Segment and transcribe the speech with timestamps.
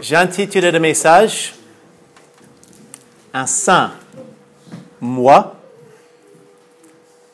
[0.00, 1.54] J'ai intitulé le message
[3.34, 3.90] Un saint,
[5.00, 5.56] moi.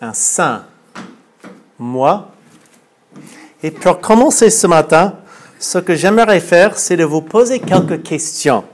[0.00, 0.64] Un saint,
[1.79, 2.30] moi.
[3.62, 5.14] Et pour commencer ce matin,
[5.58, 8.64] ce que j'aimerais faire, c'est de vous poser quelques questions.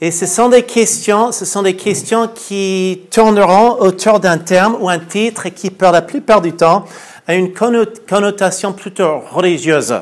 [0.00, 4.88] Et ce sont des questions, ce sont des questions qui tourneront autour d'un terme ou
[4.88, 6.86] un titre qui, pour la plupart du temps,
[7.26, 10.00] a une connotation plutôt religieuse.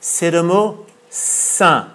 [0.00, 1.88] C'est le mot saint.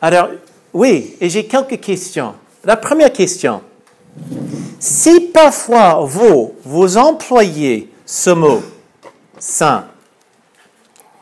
[0.00, 0.28] Alors,
[0.72, 2.34] oui, et j'ai quelques questions.
[2.64, 3.62] La première question.
[4.78, 8.62] Si parfois vous, vous employez ce mot
[9.38, 9.86] saint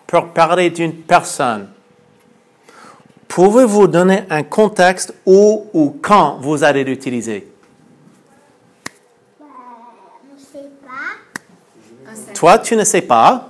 [0.07, 1.69] pour parler d'une personne,
[3.29, 7.49] pouvez-vous donner un contexte où ou quand vous allez l'utiliser?
[9.39, 9.47] Bah,
[10.35, 12.35] on sait pas.
[12.35, 13.49] Toi, tu ne sais pas.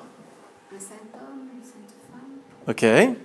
[0.75, 2.21] Un saint homme, une sainte femme.
[2.69, 2.83] OK.
[2.83, 3.17] Ouais,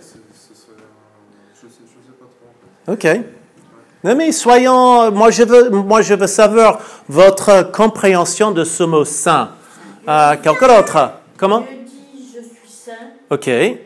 [0.00, 0.72] c'est- ce serait.
[0.78, 2.48] un- Je sais, je sais pas trop
[2.92, 3.18] en fait.
[3.18, 3.24] OK.
[4.04, 5.10] Non, mais soyons.
[5.12, 9.50] Moi, je veux, moi, je veux savoir votre compréhension de ce mot saint.
[10.08, 11.12] Euh, quelqu'un d'autre?
[11.36, 11.60] Comment?
[11.60, 12.92] Dieu dit je suis saint
[13.30, 13.46] OK.
[13.48, 13.78] Et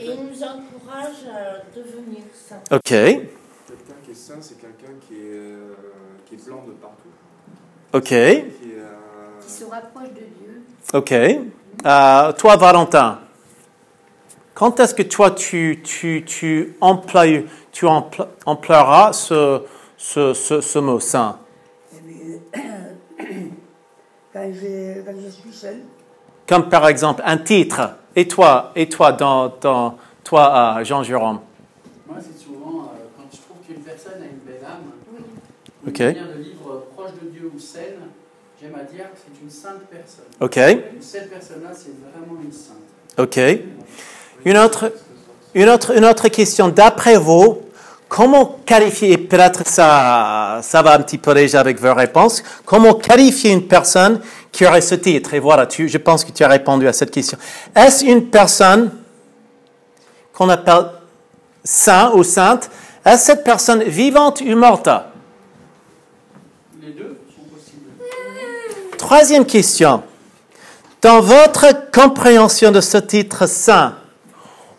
[0.00, 2.60] il nous encourage à devenir saint.
[2.70, 2.84] OK.
[2.88, 3.28] quelqu'un
[4.04, 5.74] qui est saint, c'est quelqu'un qui est, euh,
[6.26, 7.08] qui est blanc de partout.
[7.92, 8.04] OK.
[8.08, 10.62] Qui est, euh, Qui se rapproche de Dieu.
[10.94, 11.12] OK.
[11.12, 13.18] Euh, toi, Valentin,
[14.62, 19.62] quand est-ce que toi, tu, tu, tu, emploies, tu empl- emploieras ce,
[19.96, 21.36] ce, ce, ce mot saint?
[24.32, 25.78] Quand je, quand je suis seul,
[26.46, 27.96] Comme par exemple un titre.
[28.14, 31.40] Et toi, et toi, dans, dans, toi, euh, Jean-Jérôme
[32.06, 35.98] Moi, c'est souvent euh, quand je trouve qu'une personne a une belle âme, ou Ok.
[35.98, 37.98] une manière de vivre proche de Dieu ou saine,
[38.60, 40.30] j'aime à dire que c'est une sainte personne.
[40.40, 40.56] OK.
[40.56, 42.86] Et cette personne-là, c'est vraiment une sainte.
[43.18, 43.38] OK.
[44.44, 44.92] Une autre,
[45.54, 46.68] une autre, une autre question.
[46.68, 47.62] D'après vous,
[48.08, 52.94] comment qualifier, et peut-être ça, ça va un petit peu déjà avec vos réponses, comment
[52.94, 54.20] qualifier une personne
[54.50, 55.32] qui aurait ce titre?
[55.34, 57.38] Et voilà, je pense que tu as répondu à cette question.
[57.74, 58.90] Est-ce une personne
[60.34, 60.90] qu'on appelle
[61.64, 62.70] saint ou sainte?
[63.04, 64.88] Est-ce cette personne vivante ou morte?
[66.82, 67.92] Les deux sont possibles.
[68.98, 70.02] Troisième question.
[71.00, 73.94] Dans votre compréhension de ce titre saint,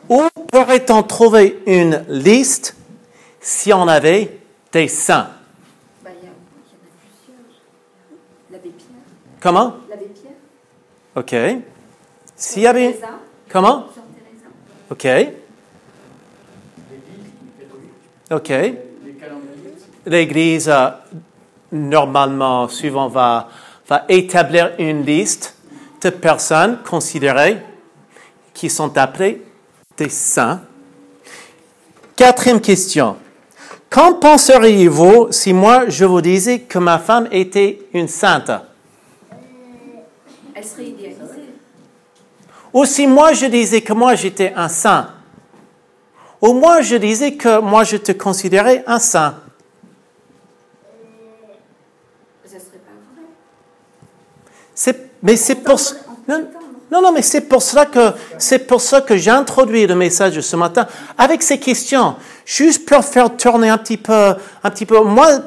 [0.10, 0.22] où
[0.52, 2.76] pourrait-on trouver une liste
[3.40, 4.40] si on avait
[4.72, 5.30] des saints
[6.04, 6.34] Bah, il y, a- y.
[8.52, 8.98] L'abbé Pierre.
[9.40, 9.76] Comment?
[9.90, 10.34] L'abbé Pierre.
[11.16, 11.64] OK.
[12.36, 12.94] S'il y avait...
[12.94, 13.20] Teresa.
[13.50, 13.86] Comment?
[14.90, 15.08] OK.
[18.32, 18.52] OK.
[20.06, 20.90] L'Église, euh,
[21.72, 23.48] normalement, souvent, va,
[23.88, 25.56] va établir une liste
[26.02, 27.62] de personnes considérées
[28.54, 29.42] qui sont appelées
[29.98, 30.62] des saints.
[32.16, 33.18] Quatrième question.
[33.90, 38.52] Qu'en penseriez-vous si moi je vous disais que ma femme était une sainte?
[40.56, 41.20] Elle serait idéalisée.
[42.74, 45.12] Ou si moi je disais que moi j'étais un saint?
[46.42, 49.36] Ou moi je disais que moi je te considérais un saint?
[52.46, 52.92] Ça serait pas
[54.94, 55.08] vrai.
[55.22, 56.48] Mais c'est pour ce- On peut
[56.94, 60.40] non, non, mais c'est pour cela que c'est pour ça que j'ai introduit le message
[60.40, 60.86] ce matin
[61.18, 62.14] avec ces questions,
[62.46, 65.02] juste pour faire tourner un petit peu, un petit peu.
[65.02, 65.40] Moi,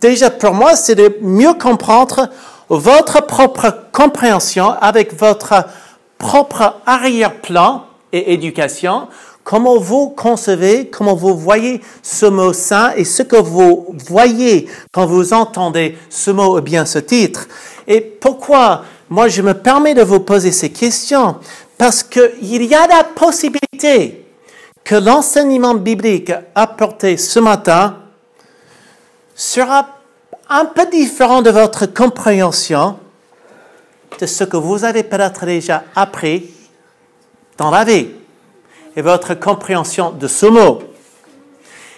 [0.00, 2.28] déjà pour moi, c'est de mieux comprendre
[2.68, 5.64] votre propre compréhension avec votre
[6.18, 9.08] propre arrière-plan et éducation.
[9.42, 15.06] Comment vous concevez, comment vous voyez ce mot saint et ce que vous voyez quand
[15.06, 17.48] vous entendez ce mot ou bien ce titre.
[17.88, 21.36] Et pourquoi moi je me permets de vous poser ces questions
[21.76, 24.24] Parce qu'il y a la possibilité
[24.82, 27.98] que l'enseignement biblique apporté ce matin
[29.34, 29.98] sera
[30.48, 32.98] un peu différent de votre compréhension
[34.18, 36.50] de ce que vous avez peut-être déjà appris
[37.56, 38.08] dans la vie
[38.96, 40.82] et votre compréhension de ce mot.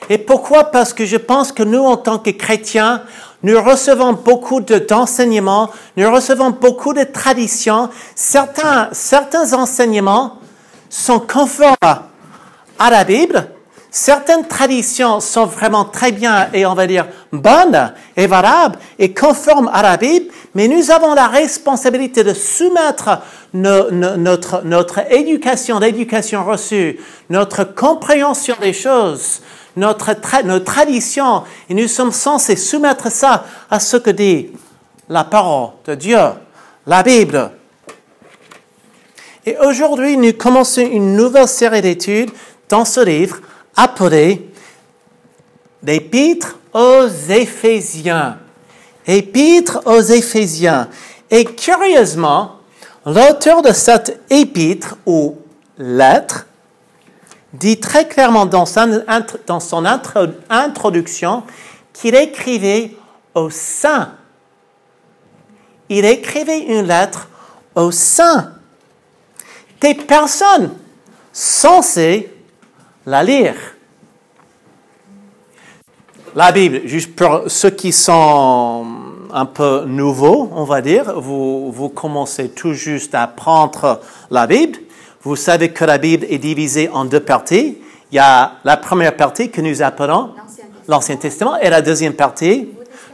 [0.09, 0.65] Et pourquoi?
[0.65, 3.03] Parce que je pense que nous, en tant que chrétiens,
[3.43, 7.89] nous recevons beaucoup de- d'enseignements, nous recevons beaucoup de traditions.
[8.15, 10.39] Certains, certains enseignements
[10.89, 11.77] sont conformes
[12.79, 13.49] à la Bible.
[13.95, 19.71] Certaines traditions sont vraiment très bien et on va dire bonnes et valables et conformes
[19.71, 23.19] à la Bible, mais nous avons la responsabilité de soumettre
[23.53, 26.99] no- no- notre, notre éducation, l'éducation reçue,
[27.29, 29.43] notre compréhension des choses,
[29.77, 34.51] notre, tra- nos traditions, et nous sommes censés soumettre ça à ce que dit
[35.09, 36.19] la parole de Dieu,
[36.87, 37.51] la Bible.
[39.45, 42.31] Et aujourd'hui, nous commençons une nouvelle série d'études
[42.69, 43.41] dans ce livre
[43.77, 44.49] appelé
[45.83, 48.39] L'Épître aux Éphésiens.
[49.05, 50.89] Épître aux Éphésiens.
[51.29, 52.59] Et curieusement,
[53.05, 55.37] l'auteur de cette épître ou
[55.77, 56.47] lettre
[57.53, 59.85] dit très clairement dans son,
[60.51, 61.43] introduction
[61.93, 62.97] qu'il écrivait
[63.35, 64.13] aux saints.
[65.89, 67.29] Il écrivait une lettre
[67.75, 68.53] aux saints.
[69.81, 70.73] Des personnes
[71.33, 72.31] censées
[73.05, 73.55] la lire.
[76.35, 78.87] La Bible, juste pour ceux qui sont
[79.33, 84.01] un peu nouveaux, on va dire, vous, vous commencez tout juste à apprendre
[84.31, 84.79] la Bible.
[85.25, 87.79] Vous savez que la Bible est divisée en deux parties.
[88.11, 90.31] Il y a la première partie que nous appelons
[90.89, 92.69] l'Ancien Testament et la deuxième partie,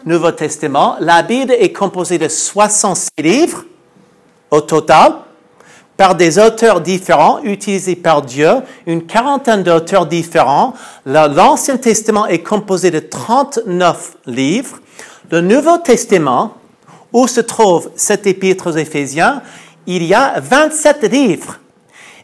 [0.07, 0.97] Nouveau Testament.
[1.01, 3.65] La Bible est composée de 66 livres
[4.51, 5.17] au total
[5.99, 8.53] par des auteurs différents utilisés par Dieu,
[8.87, 10.73] une quarantaine d'auteurs différents.
[11.05, 14.79] L'Ancien Testament est composé de 39 livres.
[15.31, 16.55] Le Nouveau Testament,
[17.13, 19.43] où se trouve cet épître aux Éphésiens,
[19.87, 21.59] il y a 27 livres.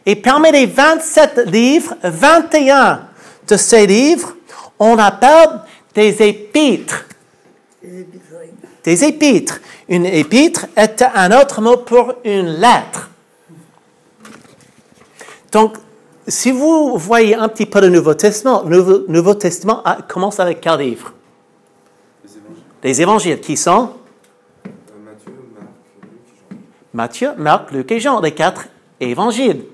[0.05, 3.07] Et parmi les 27 livres, 21
[3.47, 4.35] de ces livres,
[4.77, 5.61] on appelle
[5.93, 7.05] des épîtres.
[8.83, 9.59] Des épîtres.
[9.89, 13.09] Une épître est un autre mot pour une lettre.
[15.51, 15.77] Donc,
[16.27, 20.79] si vous voyez un petit peu le Nouveau Testament, le Nouveau, Testament commence avec quel
[20.79, 21.13] livre?
[22.23, 22.63] Les évangiles.
[22.83, 23.91] Les évangiles qui sont?
[24.65, 24.69] Euh,
[25.03, 25.71] Matthieu, Marc,
[26.01, 26.61] Luc et Jean.
[26.93, 28.65] Matthieu, Marc, Luc et Jean, les quatre
[28.99, 29.65] évangiles.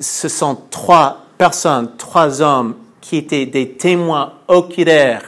[0.00, 5.22] Ce sont trois personnes, trois hommes qui étaient des témoins oculaires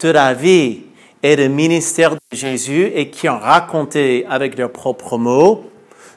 [0.00, 0.82] de la vie
[1.22, 5.64] et du ministère de Jésus et qui ont raconté avec leurs propres mots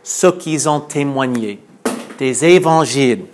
[0.04, 1.60] ce qu'ils ont témoigné
[2.18, 3.26] des évangiles.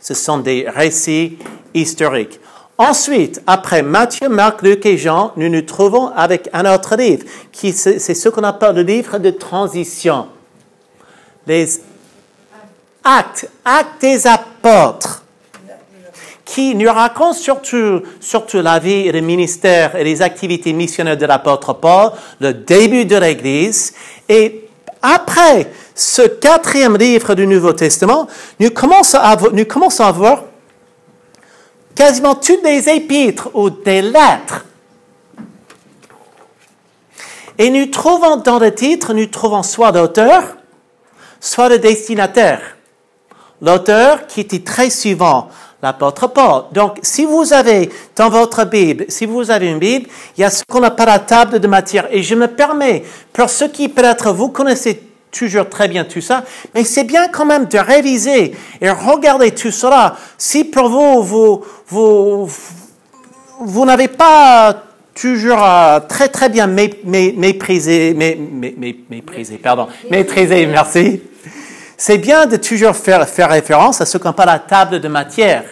[0.00, 1.38] Ce sont des récits
[1.74, 2.40] historiques.
[2.78, 7.72] Ensuite, après Matthieu, Marc, Luc et Jean, nous nous trouvons avec un autre livre, qui
[7.72, 10.28] c'est ce qu'on appelle le livre de transition.
[11.46, 11.66] Les
[13.08, 13.48] actes,
[14.00, 15.22] des apôtres,
[16.44, 18.02] qui nous racontent surtout,
[18.54, 23.16] la vie et le ministère et les activités missionnaires de l'apôtre Paul, le début de
[23.16, 23.94] l'Église,
[24.28, 24.68] et
[25.02, 28.28] après ce quatrième livre du Nouveau Testament,
[28.60, 30.44] nous commençons à, voir
[31.94, 34.64] quasiment toutes les épîtres ou des lettres.
[37.58, 40.56] Et nous trouvons dans le titre, nous trouvons soit l'auteur,
[41.40, 42.77] soit le destinataire.
[43.60, 45.48] L'auteur qui était très souvent
[45.82, 46.64] l'apôtre Paul.
[46.72, 50.50] Donc, si vous avez dans votre Bible, si vous avez une Bible, il y a
[50.50, 52.08] ce qu'on appelle la table de matière.
[52.10, 56.44] Et je me permets, pour ceux qui peut-être vous connaissez toujours très bien tout ça,
[56.74, 60.16] mais c'est bien quand même de réviser et regarder tout cela.
[60.36, 62.50] Si pour vous, vous, vous,
[63.60, 64.82] vous n'avez pas
[65.14, 71.20] toujours euh, très très bien méprisé, méprisé, pardon, maîtrisé, merci.
[72.00, 75.64] C'est bien de toujours faire, faire référence à ce qu'on appelle la table de matière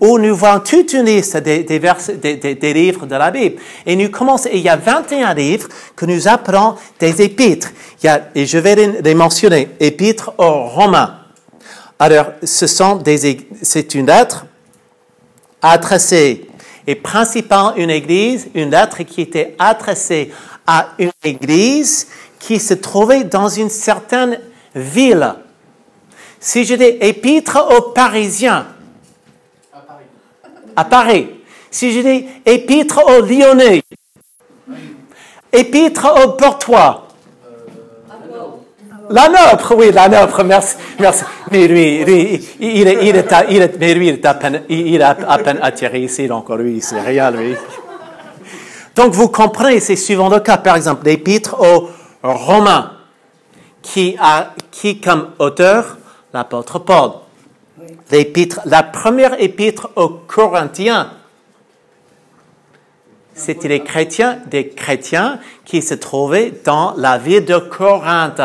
[0.00, 3.60] où nous voyons toute une liste des, des, livres de la Bible.
[3.84, 7.70] Et nous commençons, et il y a 21 livres que nous appelons des épîtres.
[8.00, 9.70] Il y a, et je vais les mentionner.
[9.80, 11.18] Épîtres aux Romains.
[11.98, 14.46] Alors, ce sont des, c'est une lettre
[15.60, 16.48] adressée,
[16.86, 20.32] et principalement une église, une lettre qui était adressée
[20.64, 22.06] à une église
[22.38, 24.38] qui se trouvait dans une certaine
[24.74, 25.34] ville.
[26.44, 28.66] Si je dis épître aux Parisiens,
[30.74, 31.28] à Paris.
[31.70, 33.84] Si je dis épître aux Lyonnais,
[35.52, 37.06] épître aux Portois,
[39.08, 41.22] la nôtre, oui, la nôtre, merci, merci.
[41.52, 45.00] Mais lui, lui il, est, il, est, il mais lui, il est à peine, il
[45.00, 47.54] a à peine atterri ici, donc lui, c'est rien, lui.
[48.96, 51.88] Donc vous comprenez, c'est suivant le cas, par exemple, l'épître aux
[52.24, 52.94] Romains,
[53.80, 55.98] qui a, qui comme auteur,
[56.32, 57.12] l'apôtre Paul.
[58.10, 61.10] L'épître, la première épître aux Corinthiens,
[63.34, 68.42] c'était les chrétiens, des chrétiens qui se trouvaient dans la ville de Corinthe.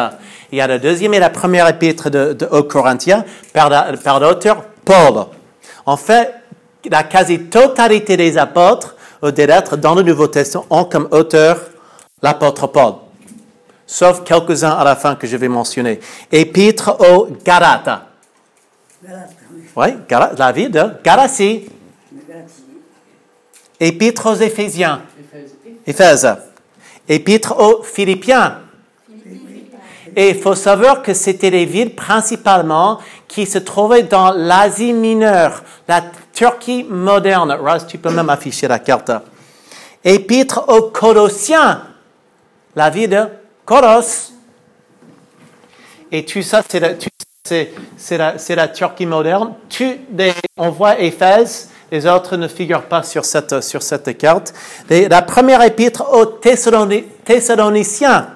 [0.51, 3.69] Il y a la deuxième et la première épître de, aux Corinthiens par,
[4.03, 5.25] par l'auteur Paul.
[5.85, 6.33] En fait,
[6.89, 11.59] la quasi-totalité des apôtres ou des lettres dans le Nouveau Testament ont comme auteur
[12.21, 12.93] l'apôtre Paul.
[13.89, 16.01] Sauf quelques-uns à la fin que je vais mentionner.
[16.29, 18.01] Épître aux Galates.
[19.75, 19.87] Oui,
[20.37, 21.69] la ville de Galatie.
[23.79, 25.01] Épître aux Éphésiens.
[25.85, 26.27] Éphèse.
[27.07, 28.59] Épître aux Philippiens.
[30.15, 35.63] Et il faut savoir que c'était des villes principalement qui se trouvaient dans l'Asie mineure,
[35.87, 36.01] la
[36.33, 37.51] Turquie moderne.
[37.51, 39.11] Raz, tu peux même afficher la carte.
[40.03, 41.83] Épître aux Colossiens,
[42.75, 43.27] la ville de
[43.67, 44.31] Koros.
[46.09, 47.09] Et tout ça, c'est la, tu-
[48.11, 49.55] la, la Turquie moderne.
[49.67, 49.97] Tu,
[50.55, 54.53] on voit Éphèse, les autres ne figurent pas sur cette, sur cette carte.
[54.89, 58.29] La première épître aux Thessaloni- Thessaloniciens.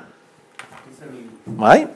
[1.47, 1.87] Oui.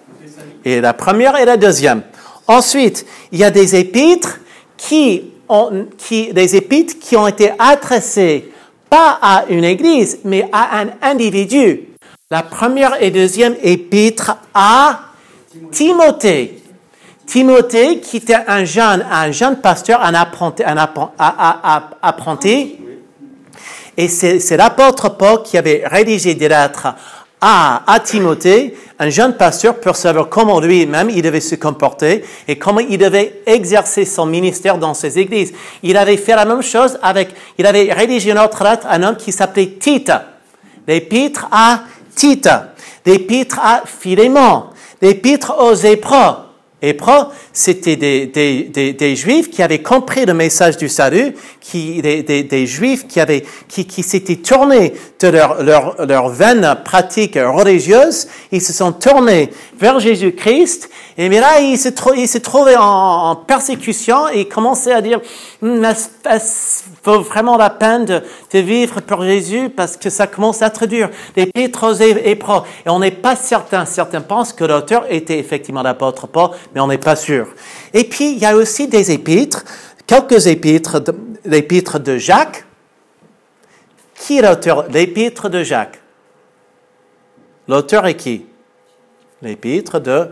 [0.64, 2.04] Et la première et la deuxième.
[2.48, 4.40] Ensuite, il y a des épîtres
[4.78, 8.50] qui ont, qui, des épîtres qui ont été adressées
[8.90, 11.90] pas à une église, mais à un individu.
[12.36, 15.04] La première et deuxième épître à
[15.72, 16.62] Timothée.
[17.26, 20.76] Timothée, qui était un jeune, un jeune pasteur, un apprenti, un
[22.02, 22.76] apprenti.
[23.96, 26.88] Et c'est c'est l'apôtre Paul qui avait rédigé des lettres
[27.40, 32.58] à, à Timothée, un jeune pasteur, pour savoir comment lui-même il devait se comporter et
[32.58, 35.54] comment il devait exercer son ministère dans ses églises.
[35.84, 39.04] Il avait fait la même chose avec, il avait rédigé une autre lettre à un
[39.04, 40.12] homme qui s'appelait Tite.
[40.86, 41.80] L'épître à
[42.16, 42.50] Tite.
[43.06, 44.66] L'épître à Philémon.
[45.02, 46.46] L'épître aux Hébreux.
[46.82, 52.02] Hébreux, c'était des, des, des, des Juifs qui avaient compris le message du salut, qui,
[52.02, 56.76] des, des, des Juifs qui, avaient, qui, qui s'étaient tournés de leur, leur, leur veine
[56.84, 62.38] pratique religieuse, ils se sont tournés vers Jésus-Christ, et mais là, ils se, ils se
[62.40, 65.22] trouvaient en, persécution et ils commençaient à dire,
[65.62, 68.22] Hum, est-ce vaut vraiment la peine de,
[68.52, 69.70] de vivre pour Jésus?
[69.70, 71.10] Parce que ça commence à être dur.
[71.38, 72.64] L'épître aux Hé- Hébreux.
[72.86, 73.86] Et on n'est pas certain.
[73.86, 77.45] Certains pensent que l'auteur était effectivement l'apôtre Paul, mais on n'est pas sûr.
[77.94, 79.64] Et puis, il y a aussi des épîtres,
[80.08, 81.04] quelques épîtres,
[81.46, 82.66] l'épître de Jacques.
[84.16, 84.88] Qui est l'auteur?
[84.90, 86.02] L'épître de Jacques?
[87.68, 88.46] L'auteur est qui?
[89.42, 90.30] L'épître de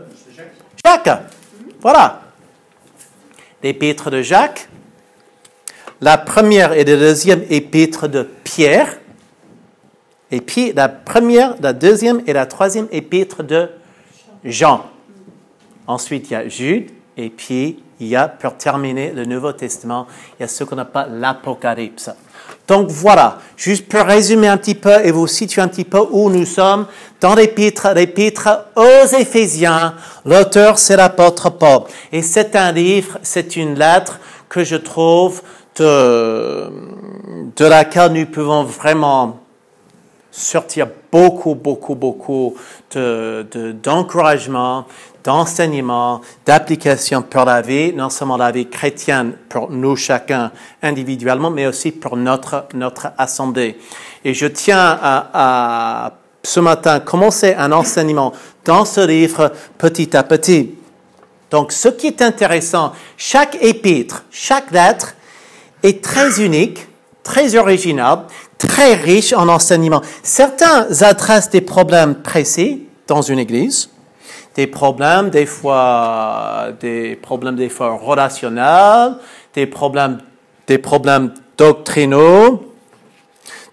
[0.84, 1.22] Jacques.
[1.80, 2.22] Voilà.
[3.62, 4.68] L'épître de Jacques.
[6.00, 8.98] La première et la deuxième épître de Pierre.
[10.30, 13.68] Et puis la première, la deuxième et la troisième épître de
[14.44, 14.86] Jean.
[15.86, 16.90] Ensuite, il y a Jude.
[17.16, 20.06] Et puis, il y a, pour terminer le Nouveau Testament,
[20.38, 22.10] il y a ce qu'on appelle l'Apocalypse.
[22.66, 26.28] Donc voilà, juste pour résumer un petit peu et vous situer un petit peu où
[26.30, 26.86] nous sommes
[27.20, 29.94] dans l'épître, l'épître aux Éphésiens.
[30.24, 31.82] L'auteur, c'est l'apôtre Paul.
[32.10, 34.18] Et c'est un livre, c'est une lettre
[34.48, 35.42] que je trouve
[35.76, 36.70] de,
[37.56, 39.40] de laquelle nous pouvons vraiment
[40.30, 42.54] sortir beaucoup, beaucoup, beaucoup
[42.92, 44.86] de, de- d'encouragement,
[45.24, 50.52] d'enseignement, d'application pour la vie, non seulement la vie chrétienne pour nous chacun
[50.82, 53.78] individuellement, mais aussi pour notre, notre assemblée.
[54.24, 56.12] Et je tiens à, à
[56.42, 58.32] ce matin commencer un enseignement
[58.64, 60.74] dans ce livre petit à petit.
[61.50, 65.14] Donc, ce qui est intéressant, chaque épître, chaque lettre
[65.82, 66.86] est très unique,
[67.22, 68.24] très original,
[68.58, 70.02] très riche en enseignement.
[70.22, 73.90] Certains adressent des problèmes précis dans une église,
[74.54, 79.16] des problèmes des fois, des problèmes des fois relationnels,
[79.52, 80.18] des problèmes,
[80.66, 82.72] des problèmes doctrinaux,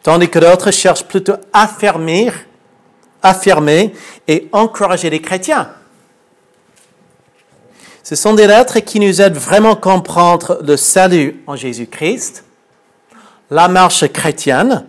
[0.04, 2.34] tandis que d'autres cherchent plutôt à affermir,
[3.22, 3.94] affirmer
[4.28, 5.70] et encourager les chrétiens.
[8.04, 12.44] Ce sont des lettres qui nous aident vraiment à comprendre le salut en Jésus-Christ,
[13.52, 14.86] la marche chrétienne,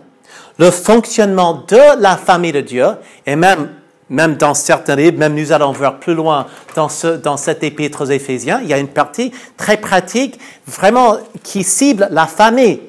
[0.57, 2.87] le fonctionnement de la famille de Dieu,
[3.25, 3.69] et même,
[4.13, 8.01] même dans certains livres, même nous allons voir plus loin dans, ce, dans cet épître
[8.01, 12.79] aux Éphésiens, il y a une partie très pratique, vraiment qui cible la famille.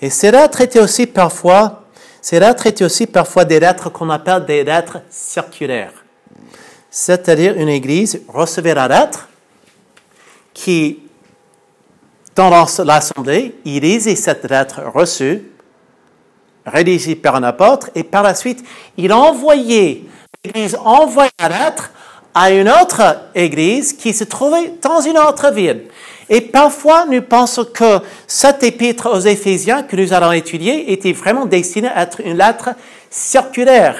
[0.00, 1.82] Et ces lettres étaient aussi parfois,
[2.82, 6.04] aussi parfois des lettres qu'on appelle des lettres circulaires.
[6.90, 9.28] C'est-à-dire une église recevait la lettre
[10.52, 11.00] qui,
[12.36, 15.42] dans l'assemblée, il lisait cette lettre reçue,
[16.66, 18.64] rédigée par un apôtre, et par la suite,
[18.96, 20.02] il envoyait,
[20.44, 21.90] l'église envoyait la lettre
[22.34, 23.02] à une autre
[23.34, 25.84] église qui se trouvait dans une autre ville.
[26.28, 31.46] Et parfois, nous pensons que cet épître aux Éphésiens que nous allons étudier était vraiment
[31.46, 32.70] destiné à être une lettre
[33.10, 33.96] circulaire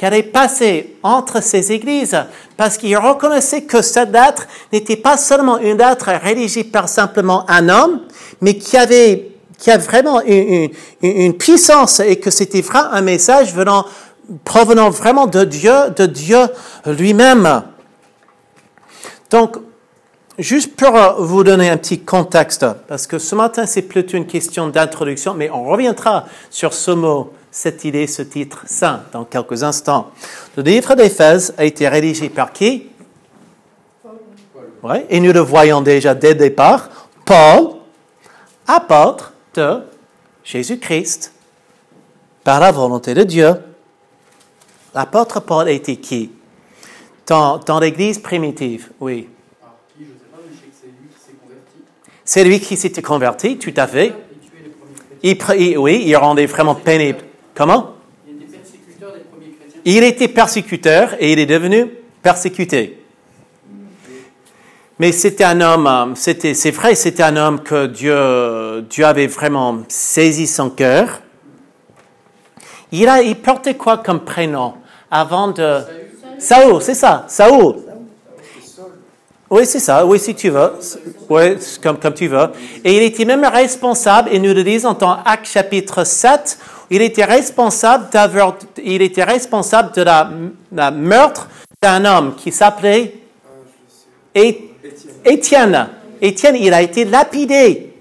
[0.00, 2.16] qui allait passer entre ces églises,
[2.56, 7.68] parce qu'il reconnaissait que cette lettre n'était pas seulement une lettre rédigée par simplement un
[7.68, 8.00] homme,
[8.40, 9.29] mais qui avait,
[9.60, 10.70] qui a vraiment une,
[11.02, 13.84] une, une puissance et que c'était vraiment un message venant,
[14.44, 16.40] provenant vraiment de Dieu, de Dieu
[16.86, 17.62] lui-même.
[19.30, 19.58] Donc,
[20.38, 24.68] juste pour vous donner un petit contexte, parce que ce matin c'est plutôt une question
[24.68, 30.10] d'introduction, mais on reviendra sur ce mot cette idée, ce titre saint dans quelques instants.
[30.56, 32.88] Le livre d'Éphèse a été rédigé par qui?
[34.82, 36.88] Oui, et nous le voyons déjà dès le départ.
[37.26, 37.74] Paul,
[38.66, 39.80] apôtre de
[40.44, 41.32] Jésus-Christ,
[42.44, 43.54] par la volonté de Dieu.
[44.94, 46.32] L'apôtre Paul était qui?
[47.26, 49.28] Dans, dans l'Église primitive, oui.
[52.24, 54.14] C'est lui qui s'était converti, tout à fait.
[55.22, 55.36] Il,
[55.78, 57.20] oui, il rendait vraiment pénible.
[57.54, 57.94] Comment?
[59.84, 61.86] Il était persécuteur et il est devenu
[62.22, 62.99] persécuté.
[65.00, 69.28] Mais c'était un homme, euh, c'était, c'est vrai, c'était un homme que Dieu, Dieu avait
[69.28, 71.20] vraiment saisi son cœur.
[72.92, 74.74] Il, a, il portait quoi comme prénom
[75.10, 75.78] avant de...
[76.38, 77.76] Saoul, c'est ça, Saoul.
[79.48, 80.70] Oui, c'est ça, oui, si tu veux.
[81.30, 82.50] Oui, comme, comme tu veux.
[82.84, 86.58] Et il était même responsable, et nous le disons dans Actes chapitre 7,
[86.90, 90.30] il était responsable d'avoir, il était responsable de la,
[90.70, 91.48] la meurtre
[91.80, 93.14] d'un homme qui s'appelait
[95.24, 95.88] Étienne.
[96.20, 97.92] Étienne, il a été lapidé.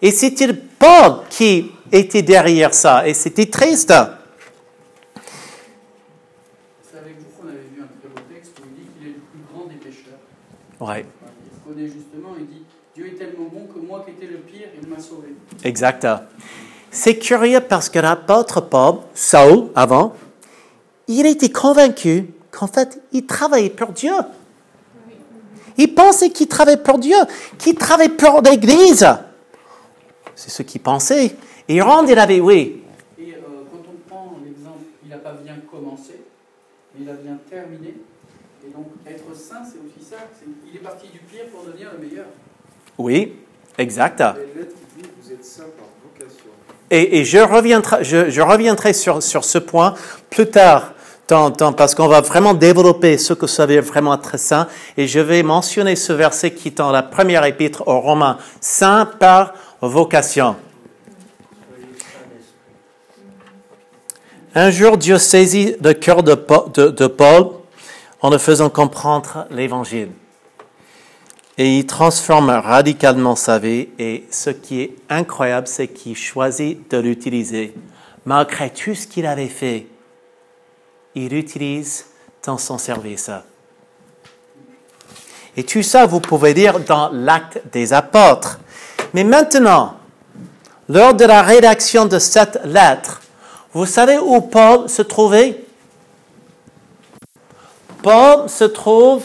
[0.00, 3.92] Et c'était Paul qui était derrière ça, et c'était triste.
[6.82, 9.12] C'est avec vous qu'on avait vu un très beau texte où il dit qu'il est
[9.12, 10.18] le plus grand des pécheurs.
[10.80, 14.38] Ouais, Il reconnaît justement, il dit Dieu est tellement bon que moi qui étais le
[14.38, 15.28] pire, il m'a sauvé.
[15.62, 16.06] exact.
[16.90, 20.14] C'est curieux parce que l'apôtre Paul, Saul, avant,
[21.08, 24.12] il était convaincu qu'en fait, il travaillait pour Dieu.
[25.76, 27.16] Il pensait qu'il travaillait pour Dieu,
[27.58, 29.06] qu'il travaillait pour l'Église.
[30.34, 31.34] C'est ce qu'il pensait.
[31.68, 32.82] Et Rand, il avait, oui,
[33.18, 33.36] Et euh,
[33.70, 36.20] quand on prend l'exemple, il n'a pas bien commencé,
[36.94, 37.94] mais il a bien terminé.
[38.66, 40.16] Et donc, être saint, c'est aussi ça.
[40.68, 42.26] Il est parti du pire pour devenir le meilleur.
[42.98, 43.34] oui,
[43.78, 44.22] exact.
[44.96, 46.50] Dit Vous êtes saint par vocation.
[46.90, 49.94] Et, et je reviendrai, je, je reviendrai sur, sur ce point
[50.30, 50.93] plus tard,
[51.28, 54.68] dans- dans- parce qu'on va vraiment développer ce que ça veut vraiment être saint.
[54.96, 59.06] Et je vais mentionner ce verset qui est dans la première épître aux Romains, saint
[59.06, 60.56] par vocation.
[64.54, 66.34] Un jour, Dieu saisit le cœur de-
[66.90, 67.50] de Paul
[68.20, 70.10] en le faisant comprendre l'Évangile.
[71.58, 73.88] Et il transforme radicalement sa vie.
[73.98, 77.74] Et ce qui est incroyable, c'est qu'il choisit de l'utiliser.
[78.24, 79.86] Malgré tout ce qu'il avait fait,
[81.14, 82.06] il l'utilise
[82.44, 83.30] dans son service.
[85.56, 88.58] Et tout ça, vous pouvez lire dans l'acte des apôtres.
[89.12, 89.94] Mais maintenant,
[90.88, 93.20] lors de la rédaction de cette lettre,
[93.72, 95.64] vous savez où Paul se trouvait?
[98.02, 99.22] Paul se trouve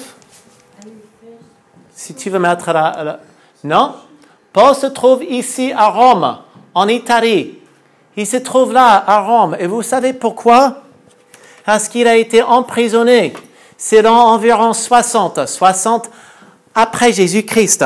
[1.94, 3.20] si tu veux mettre la, la-
[3.64, 3.96] Non?
[4.54, 6.40] Paul se trouve ici à Rome,
[6.74, 7.60] en Italie.
[8.16, 9.56] Il se trouve là, à Rome.
[9.60, 10.84] Et vous savez pourquoi?
[11.70, 13.32] Parce qu'il a été emprisonné.
[13.78, 16.10] C'est dans environ 60, 60
[16.74, 17.86] après Jésus-Christ.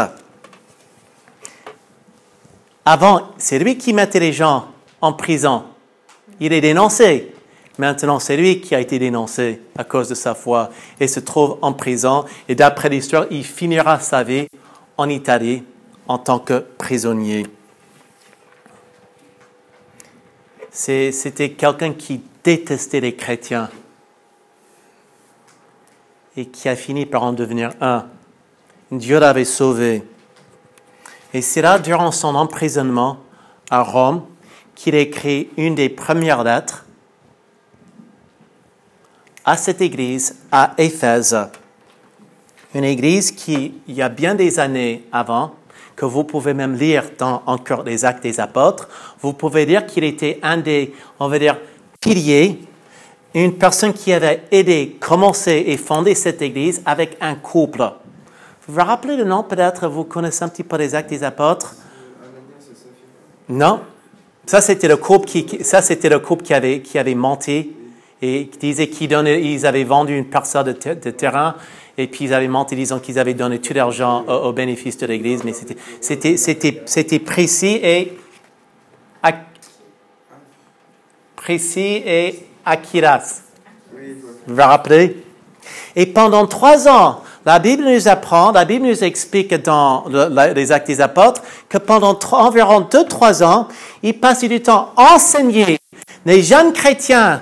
[2.85, 4.67] Avant, c'est lui qui mettait les gens
[5.01, 5.65] en prison.
[6.39, 7.33] Il est dénoncé.
[7.77, 10.69] Maintenant, c'est lui qui a été dénoncé à cause de sa foi
[11.01, 12.23] et se trouve en prison.
[12.47, 14.47] Et d'après l'histoire, il finira sa vie
[14.95, 15.61] en Italie
[16.07, 17.47] en tant que prisonnier.
[20.71, 23.69] C'était quelqu'un qui détestait les chrétiens
[26.35, 28.07] et qui a fini par en devenir un.
[28.91, 30.03] Dieu l'avait sauvé.
[31.33, 33.17] Et c'est là, durant son emprisonnement
[33.69, 34.23] à Rome,
[34.75, 36.85] qu'il écrit une des premières lettres
[39.45, 41.37] à cette église à Éphèse.
[42.73, 45.55] Une église qui, il y a bien des années avant,
[45.95, 48.89] que vous pouvez même lire dans encore les actes des apôtres,
[49.21, 51.57] vous pouvez lire qu'il était un des, on va dire,
[52.03, 52.59] piliers,
[53.33, 57.81] une personne qui avait aidé, commencé et fondé cette église avec un couple.
[58.67, 59.43] Vous vous rappelez le nom?
[59.43, 61.75] Peut-être, vous connaissez un petit peu les actes des apôtres.
[63.47, 63.79] Non?
[64.45, 67.71] Ça c'était le couple qui, ça c'était le couple qui avait, qui avait menti
[68.21, 71.55] et qui disait qu'ils donnaient, ils avaient vendu une parcelle de, te- de terrain
[71.97, 75.05] et puis ils avaient menti disant qu'ils avaient donné tout l'argent au, au bénéfice de
[75.05, 78.17] l'Église, mais c'était, c'était, c'était, c'était précis et
[81.43, 83.41] précis et Akiras.
[84.47, 85.25] Vous vous rappelez?
[85.93, 90.05] Et pendant trois ans, la Bible nous apprend, la Bible nous explique dans
[90.55, 93.67] les Actes des Apôtres que pendant environ deux, trois ans,
[94.01, 95.77] il passait du temps enseigner
[96.25, 97.41] les jeunes chrétiens,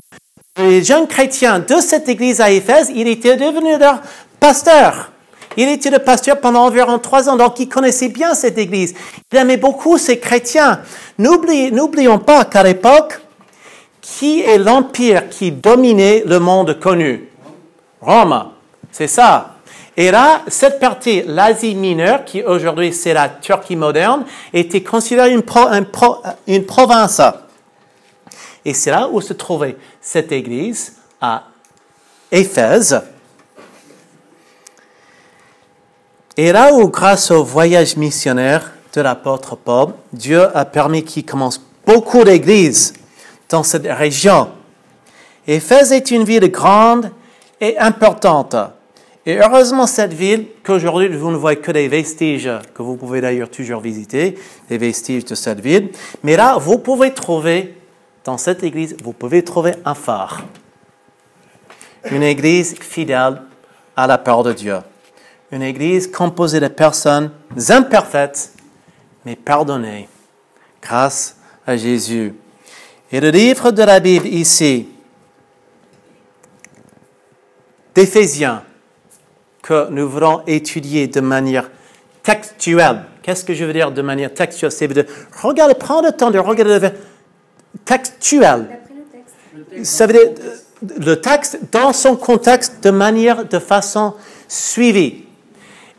[0.58, 4.02] les jeunes chrétiens de cette église à Éphèse, il était devenu leur
[4.40, 5.12] pasteur.
[5.58, 8.96] Il était le pasteur pendant environ trois ans, donc il connaissait bien cette église.
[9.32, 10.82] Il aimait beaucoup ces chrétiens.
[11.20, 13.20] N'oublions pas qu'à l'époque,
[14.02, 17.30] qui est l'empire qui dominait le monde connu?
[18.02, 18.52] Rome.
[18.92, 19.56] C'est ça.
[19.96, 25.44] Et là, cette partie, l'Asie mineure, qui aujourd'hui c'est la Turquie moderne, était considérée une,
[26.48, 27.22] une province.
[28.66, 31.44] Et c'est là où se trouvait cette église à
[32.32, 33.02] Éphèse.
[36.38, 41.62] Et là où, grâce au voyage missionnaire de l'apôtre Paul, Dieu a permis qu'il commence
[41.86, 42.94] beaucoup d'églises
[43.52, 44.50] dans cette région.
[45.48, 47.12] Éphèse est une ville grande
[47.60, 48.56] et importante.
[49.26, 53.52] Et heureusement, cette ville, qu'aujourd'hui vous ne voyez que des vestiges, que vous pouvez d'ailleurs
[53.52, 54.38] toujours visiter,
[54.68, 55.90] des vestiges de cette ville.
[56.24, 57.78] Mais là, vous pouvez trouver,
[58.24, 60.44] dans cette église, vous pouvez trouver un phare.
[62.10, 63.44] Une église fidèle
[63.96, 64.78] à la parole de Dieu.
[65.52, 67.32] Une église composée de personnes
[67.70, 68.54] imparfaites,
[69.24, 70.08] mais pardonnées
[70.82, 71.38] grâce
[71.68, 72.34] à Jésus.
[73.12, 74.88] Et le livre de la Bible ici,
[77.94, 78.64] d'Éphésiens,
[79.62, 81.70] que nous voulons étudier de manière
[82.24, 83.04] textuelle.
[83.22, 84.72] Qu'est-ce que je veux dire de manière textuelle?
[84.72, 85.06] C'est de
[85.42, 86.92] regarder, prendre le temps de regarder le
[87.84, 88.80] textuel.
[89.84, 90.32] Ça veut dire
[90.82, 94.16] le texte dans son contexte de manière, de façon
[94.48, 95.26] suivie.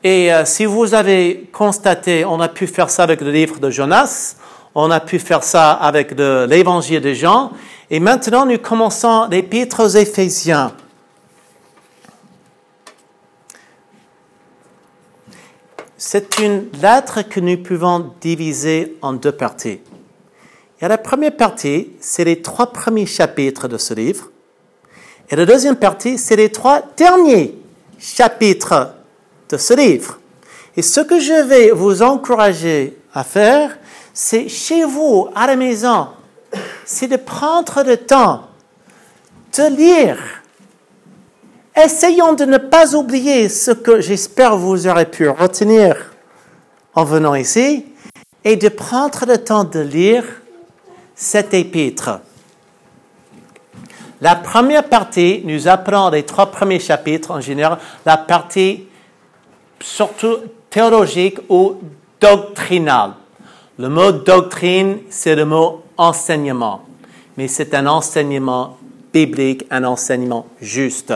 [0.02, 3.70] Et euh, si vous avez constaté, on a pu faire ça avec le livre de
[3.70, 4.34] Jonas,
[4.74, 7.52] on a pu faire ça avec le- l'évangile de Jean,
[7.90, 10.72] et maintenant nous commençons l'épître aux Éphésiens.
[15.96, 19.80] C'est une lettre que nous pouvons diviser en deux parties.
[20.80, 24.30] Et la première partie, c'est les trois premiers chapitres de ce livre.
[25.30, 27.56] Et la deuxième partie, c'est les trois derniers
[28.00, 28.94] chapitres
[29.48, 30.18] de ce livre.
[30.76, 33.78] Et ce que je vais vous encourager à faire,
[34.12, 36.08] c'est chez vous, à la maison,
[36.84, 38.48] c'est de prendre le temps
[39.56, 40.18] de lire.
[41.74, 46.12] Essayons de ne pas oublier ce que j'espère vous aurez pu retenir
[46.94, 47.86] en venant ici
[48.44, 50.24] et de prendre le temps de lire
[51.14, 52.20] cet épître.
[54.20, 58.86] La première partie nous apprend les trois premiers chapitres en général, la partie
[59.80, 60.36] surtout
[60.70, 61.76] théologique ou
[62.20, 63.14] doctrinale.
[63.82, 66.82] Le mot doctrine, c'est le mot enseignement,
[67.36, 68.78] mais c'est un enseignement
[69.12, 71.12] biblique, un enseignement juste.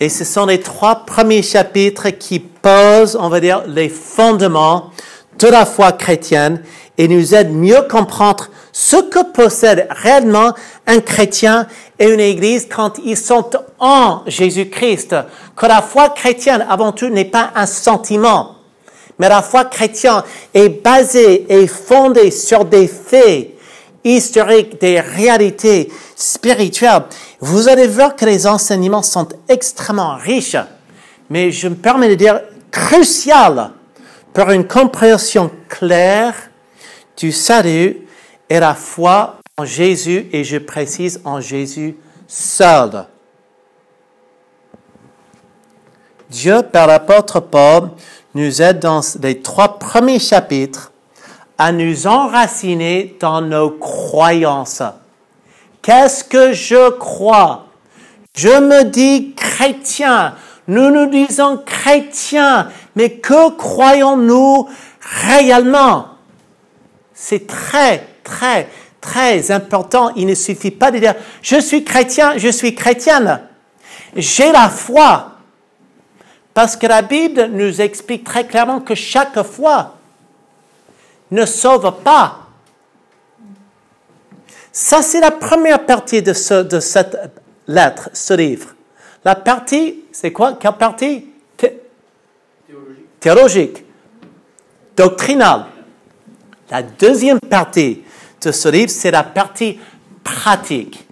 [0.00, 4.90] Et ce sont les trois premiers chapitres qui posent, on va dire, les fondements
[5.38, 6.62] de la foi chrétienne
[6.96, 10.54] et nous aident mieux comprendre ce que possède réellement
[10.86, 11.66] un chrétien
[11.98, 15.14] et une église quand ils sont en Jésus-Christ.
[15.56, 18.54] Que la foi chrétienne, avant tout, n'est pas un sentiment,
[19.20, 20.22] mais la foi chrétienne
[20.54, 23.50] est basée et fondée sur des faits
[24.02, 27.02] historiques, des réalités spirituelles.
[27.38, 30.56] Vous allez voir que les enseignements sont extrêmement riches,
[31.28, 33.72] mais je me permets de dire crucial
[34.32, 36.34] pour une compréhension claire
[37.14, 37.98] du salut
[38.48, 41.94] et la foi en Jésus, et je précise en Jésus
[42.26, 43.04] seul.
[46.30, 47.90] Dieu, par l'apôtre Paul,
[48.34, 50.92] nous aide dans les trois premiers chapitres
[51.58, 54.82] à nous enraciner dans nos croyances.
[55.82, 57.66] Qu'est-ce que je crois?
[58.34, 60.34] Je me dis chrétien.
[60.68, 62.68] Nous nous disons chrétien.
[62.96, 64.68] Mais que croyons-nous
[65.26, 66.06] réellement?
[67.12, 68.68] C'est très, très,
[69.00, 70.12] très important.
[70.16, 73.40] Il ne suffit pas de dire, je suis chrétien, je suis chrétienne.
[74.16, 75.29] J'ai la foi.
[76.60, 79.94] Parce que la Bible nous explique très clairement que chaque foi
[81.30, 82.40] ne sauve pas.
[84.70, 87.16] Ça, c'est la première partie de, ce, de cette
[87.66, 88.74] lettre, ce livre.
[89.24, 90.58] La partie, c'est quoi?
[90.60, 91.28] Quelle partie?
[91.56, 91.80] Thé-
[92.66, 93.20] théologique.
[93.20, 93.84] Théologique,
[94.94, 95.64] doctrinale.
[96.70, 98.02] La deuxième partie
[98.42, 99.80] de ce livre, c'est la partie
[100.22, 101.06] pratique.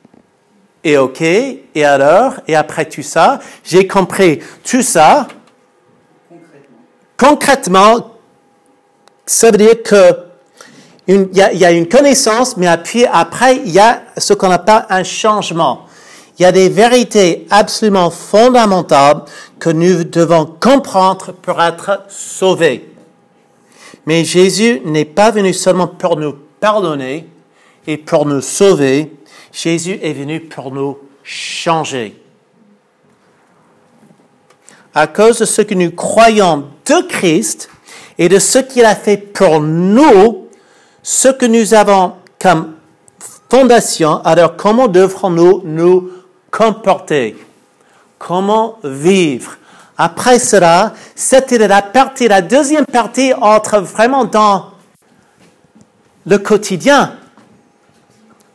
[0.85, 5.27] Et ok, et alors, et après tout ça, j'ai compris tout ça.
[7.19, 8.13] Concrètement,
[9.27, 10.17] ça veut dire que
[11.11, 15.87] il y, a- une connaissance, mais après, il y a ce qu'on appelle un changement.
[16.39, 19.23] Il y a des vérités absolument fondamentales
[19.59, 22.91] que nous devons comprendre pour être sauvés.
[24.07, 27.27] Mais Jésus n'est pas venu seulement pour nous pardonner
[27.87, 29.11] et pour nous sauver.
[29.51, 32.21] Jésus est venu pour nous changer.
[34.95, 37.69] À cause de ce que nous croyons de Christ
[38.19, 40.49] et de ce qu'il a fait pour nous,
[41.03, 42.75] ce que nous avons comme
[43.51, 46.11] fondation, alors comment devrons-nous nous
[46.51, 47.37] comporter?
[48.19, 49.57] Comment vivre?
[49.97, 54.71] Après cela, c'était la partie, la deuxième partie entre vraiment dans
[56.27, 57.17] le quotidien.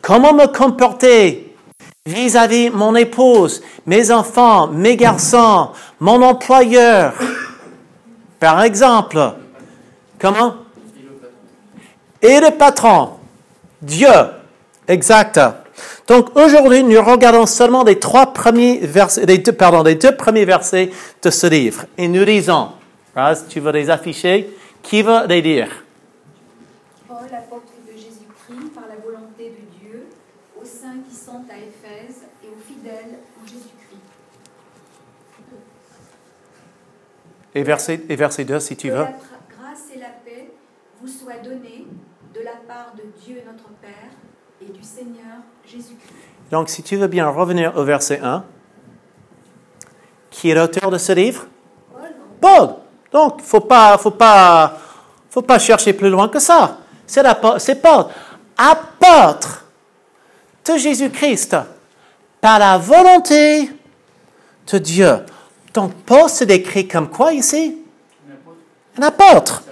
[0.02, 1.53] Comment me comporter?
[2.06, 7.14] Vis-à-vis mon épouse, mes enfants, mes garçons, mon employeur,
[8.40, 9.36] par exemple.
[10.20, 10.56] Comment?
[12.22, 13.12] Et le patron.
[13.82, 14.10] Dieu.
[14.88, 15.40] Exact.
[16.08, 20.92] Donc aujourd'hui, nous regardons seulement les trois premiers versets, deux, pardon, les deux premiers versets
[21.22, 21.86] de ce livre.
[21.98, 22.70] Et nous lisons.
[23.16, 24.50] Raz, tu veux les afficher
[24.82, 25.70] Qui veut les dire
[27.08, 30.08] Paul, apôtre de Jésus-Christ, par la volonté de Dieu,
[30.60, 32.24] aux saints qui sont à Éphèse
[32.84, 34.02] fidèles en Jésus-Christ.
[37.56, 39.00] Et verset, et verset 2, si tu Que veux.
[39.04, 39.12] la tra-
[39.58, 40.52] grâce et la paix
[41.02, 41.86] vous soient données
[42.34, 44.10] de la part de Dieu notre Père
[44.62, 46.14] et du Seigneur Jésus-Christ.
[46.52, 48.44] Donc, si tu veux bien revenir au verset 1,
[50.30, 51.46] qui est l'auteur de ce livre?
[51.92, 52.76] Paul, Paul.
[53.12, 54.78] Donc, faut pas, faut pas,
[55.30, 56.80] faut pas chercher plus loin que ça.
[57.06, 58.06] C'est Paul,
[58.58, 59.66] apôtre
[60.66, 61.56] de Jésus-Christ,
[62.44, 63.70] par la volonté
[64.70, 65.20] de Dieu.
[65.74, 67.78] Donc, Paul se décrit comme quoi ici?
[68.98, 69.64] Un apôtre.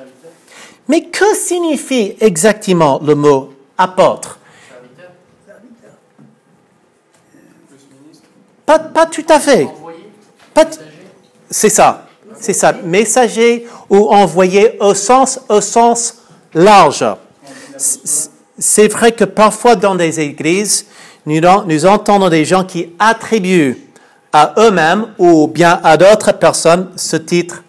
[0.88, 4.39] Mais que signifie exactement le mot apôtre?
[8.65, 9.67] Pas, pas tout à fait.
[11.49, 12.07] C'est ça.
[12.39, 12.71] C'est ça.
[12.71, 16.21] Messager ou envoyé au sens, au sens
[16.53, 17.05] large.
[18.57, 20.86] C'est vrai que parfois dans des églises,
[21.25, 23.77] nous, entendons des gens qui attribuent
[24.34, 27.63] à eux-mêmes ou bien à d'autres personnes ce titre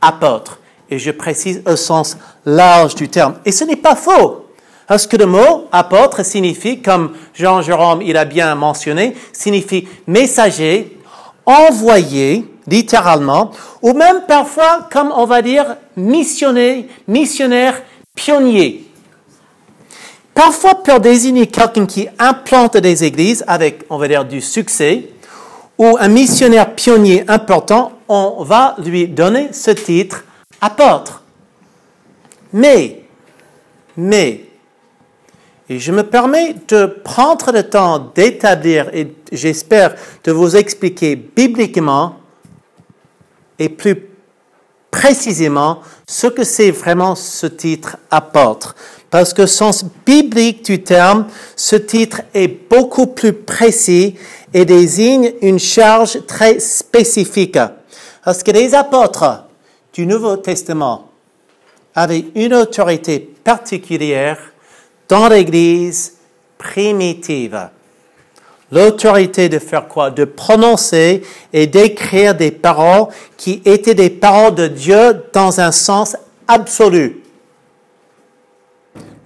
[0.00, 0.58] apôtre.
[0.90, 3.34] Et je précise au sens large du terme.
[3.44, 4.46] Et ce n'est pas faux.
[4.86, 10.96] Parce que le mot apôtre signifie, comme Jean Jérôme il a bien mentionné, signifie messager,
[11.44, 13.50] envoyé, littéralement,
[13.82, 17.82] ou même parfois, comme on va dire, missionnaire, missionnaire,
[18.14, 18.85] pionnier.
[20.36, 25.08] Parfois pour désigner quelqu'un qui implante des églises avec, on va dire, du succès,
[25.78, 30.26] ou un missionnaire pionnier important, on va lui donner ce titre
[30.60, 31.22] apôtre.
[32.52, 33.04] Mais,
[33.96, 34.44] mais,
[35.70, 42.16] et je me permets de prendre le temps d'établir, et j'espère de vous expliquer bibliquement
[43.58, 44.02] et plus
[44.90, 48.76] précisément ce que c'est vraiment ce titre apôtre.
[49.16, 51.24] Parce que sens biblique du terme,
[51.56, 54.14] ce titre est beaucoup plus précis
[54.52, 57.58] et désigne une charge très spécifique.
[58.22, 59.44] Parce que les apôtres
[59.94, 61.08] du Nouveau Testament
[61.94, 64.36] avaient une autorité particulière
[65.08, 66.12] dans l'Église
[66.58, 67.70] primitive.
[68.70, 70.10] L'autorité de faire quoi?
[70.10, 71.22] De prononcer
[71.54, 73.06] et d'écrire des paroles
[73.38, 77.22] qui étaient des paroles de Dieu dans un sens absolu.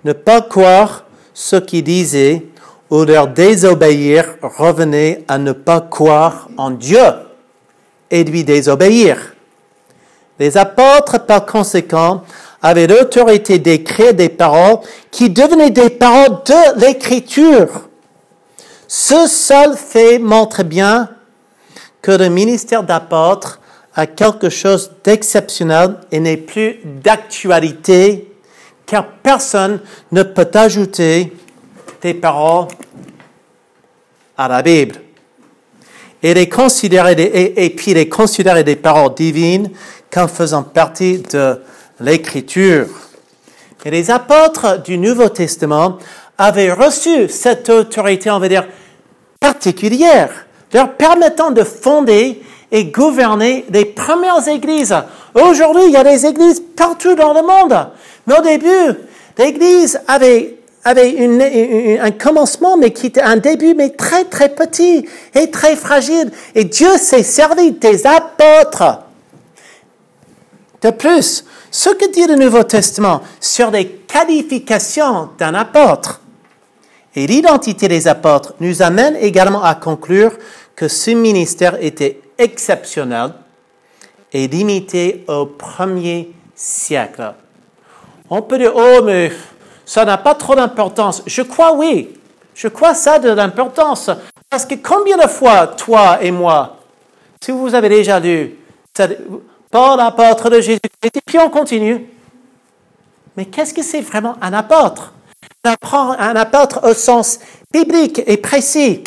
[0.04, 2.46] Ne pas croire ce qu'ils disaient
[2.90, 6.98] ou leur désobéir revenait à ne pas croire en Dieu
[8.10, 9.34] et lui désobéir.
[10.38, 12.22] Les apôtres, par conséquent,
[12.62, 14.78] avaient l'autorité d'écrire des paroles
[15.10, 17.88] qui devenaient des paroles de l'écriture.
[18.88, 21.10] Ce seul fait montre bien
[22.02, 23.60] que le ministère d'apôtre
[23.94, 28.29] a quelque chose d'exceptionnel et n'est plus d'actualité,
[28.90, 29.79] car personne
[30.11, 31.33] ne peut ajouter
[32.03, 32.66] des paroles
[34.37, 34.96] à la Bible.
[36.20, 39.70] Et, les considérer des- et, puis les considérer des paroles divines
[40.11, 41.61] comme faisant partie de
[42.00, 42.88] l'écriture.
[43.85, 45.98] Et les apôtres du Nouveau Testament
[46.37, 48.66] avaient reçu cette autorité, on va dire,
[49.38, 50.31] particulière,
[50.74, 54.94] leur permettant de fonder et gouverner les premières églises.
[55.35, 57.88] Aujourd'hui, il y a des églises partout dans le monde.
[58.26, 58.98] Mais au début,
[59.38, 65.50] l'église avait, avait un commencement, mais qui était un début, mais très, très petit et
[65.50, 66.30] très fragile.
[66.54, 69.00] Et Dieu s'est servi des apôtres.
[70.83, 76.20] De plus, ce que dit le Nouveau Testament sur les qualifications d'un apôtre
[77.14, 80.33] et l'identité des apôtres nous amène également à conclure
[80.76, 83.33] que ce ministère était exceptionnel
[84.33, 87.35] et limité au premier siècle.
[88.29, 89.33] On peut dire, oh, mais
[89.85, 91.22] ça n'a pas trop d'importance.
[91.26, 92.16] Je crois oui.
[92.55, 94.11] Je crois ça de l'importance.
[94.48, 96.76] Parce que combien de fois, toi et moi,
[97.42, 98.57] si vous avez déjà lu
[99.70, 102.07] Paul, apôtre de Jésus-Christ, et puis on continue.
[103.37, 105.14] Mais qu'est-ce que c'est vraiment un apôtre?
[105.64, 107.38] Un apôtre au sens
[107.72, 109.05] biblique et précis.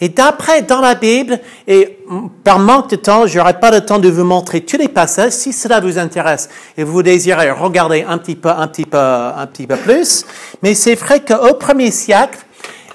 [0.00, 1.98] Et d'après, dans la Bible, et
[2.44, 5.32] par manque de temps, je pas le temps de vous montrer tous les passages.
[5.32, 9.46] Si cela vous intéresse et vous désirez regarder un petit peu, un petit peu, un
[9.46, 10.24] petit peu plus,
[10.62, 12.38] mais c'est vrai qu'au premier siècle,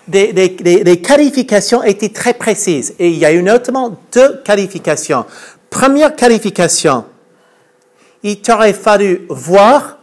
[0.08, 2.94] des, des, des, des qualifications étaient très précises.
[3.00, 5.26] Et il y a eu notamment deux qualifications.
[5.70, 7.06] Première qualification,
[8.22, 9.98] il t'aurait fallu voir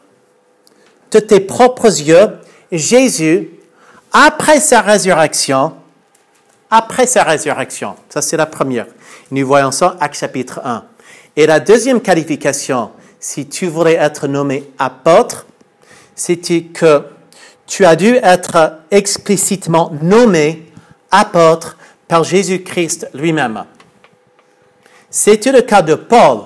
[1.10, 2.28] de tes propres yeux
[2.72, 3.50] Jésus
[4.12, 5.72] après sa résurrection
[6.70, 7.96] après sa résurrection.
[8.08, 8.86] Ça, c'est la première.
[9.30, 10.84] Nous voyons ça, Acte chapitre 1.
[11.36, 15.46] Et la deuxième qualification, si tu voulais être nommé apôtre,
[16.14, 17.04] c'était que
[17.66, 20.70] tu as dû être explicitement nommé
[21.10, 21.76] apôtre
[22.08, 23.64] par Jésus-Christ lui-même.
[25.08, 26.42] C'était le cas de Paul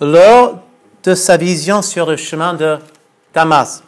[0.00, 0.60] lors
[1.02, 2.78] de sa vision sur le chemin de
[3.32, 3.82] Damas.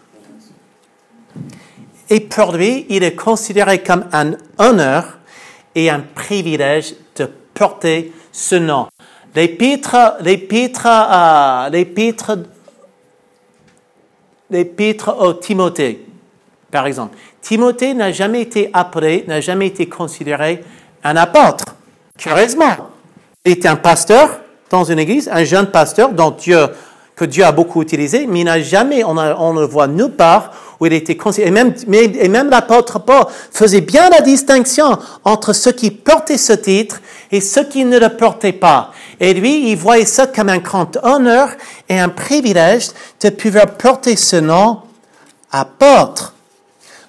[2.10, 5.17] Et pour lui, il est considéré comme un honneur
[5.78, 8.88] et un privilège de porter ce nom.
[9.36, 10.88] L'épître, l'épître,
[11.70, 12.36] l'épître,
[14.50, 16.04] l'épître au Timothée,
[16.72, 17.16] par exemple.
[17.40, 20.64] Timothée n'a jamais été appelé, n'a jamais été considéré
[21.04, 21.76] un apôtre.
[22.18, 22.90] Curieusement,
[23.44, 26.66] il était un pasteur dans une église, un jeune pasteur dont Dieu,
[27.18, 30.52] que Dieu a beaucoup utilisé, mais il n'a jamais, on, on ne voit nulle part
[30.78, 31.48] où il était considéré.
[31.48, 36.52] Et même, et même l'apôtre Paul faisait bien la distinction entre ceux qui portaient ce
[36.52, 37.00] titre
[37.32, 38.92] et ceux qui ne le portaient pas.
[39.18, 41.50] Et lui, il voyait ça comme un grand honneur
[41.88, 44.82] et un privilège de pouvoir porter ce nom
[45.50, 46.34] apôtre.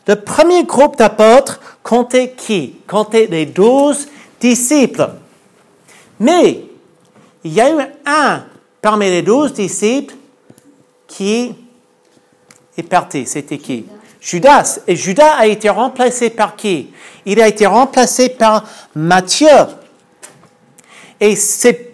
[0.07, 2.77] Le premier groupe d'apôtres comptait qui?
[2.87, 4.07] Comptait les douze
[4.39, 5.07] disciples.
[6.19, 6.63] Mais
[7.43, 8.43] il y a eu un
[8.81, 10.15] parmi les douze disciples
[11.07, 11.53] qui
[12.77, 13.25] est parti.
[13.25, 13.85] C'était qui?
[14.21, 14.79] Judas.
[14.87, 16.91] Et Judas a été remplacé par qui?
[17.25, 18.65] Il a été remplacé par
[18.95, 19.47] Matthieu.
[21.19, 21.93] Et ces,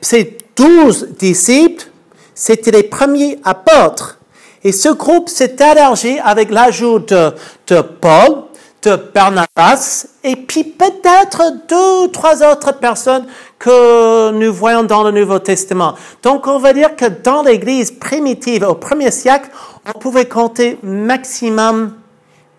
[0.55, 1.85] douze disciples,
[2.33, 4.19] c'était les premiers apôtres.
[4.63, 7.33] Et ce groupe s'est élargi avec l'ajout de,
[7.67, 8.45] de Paul,
[8.81, 13.25] de Barnabas, et puis peut-être deux ou trois autres personnes
[13.65, 15.95] que nous voyons dans le Nouveau Testament.
[16.21, 19.49] Donc on va dire que dans l'Église primitive au premier siècle,
[19.87, 21.95] on pouvait compter maximum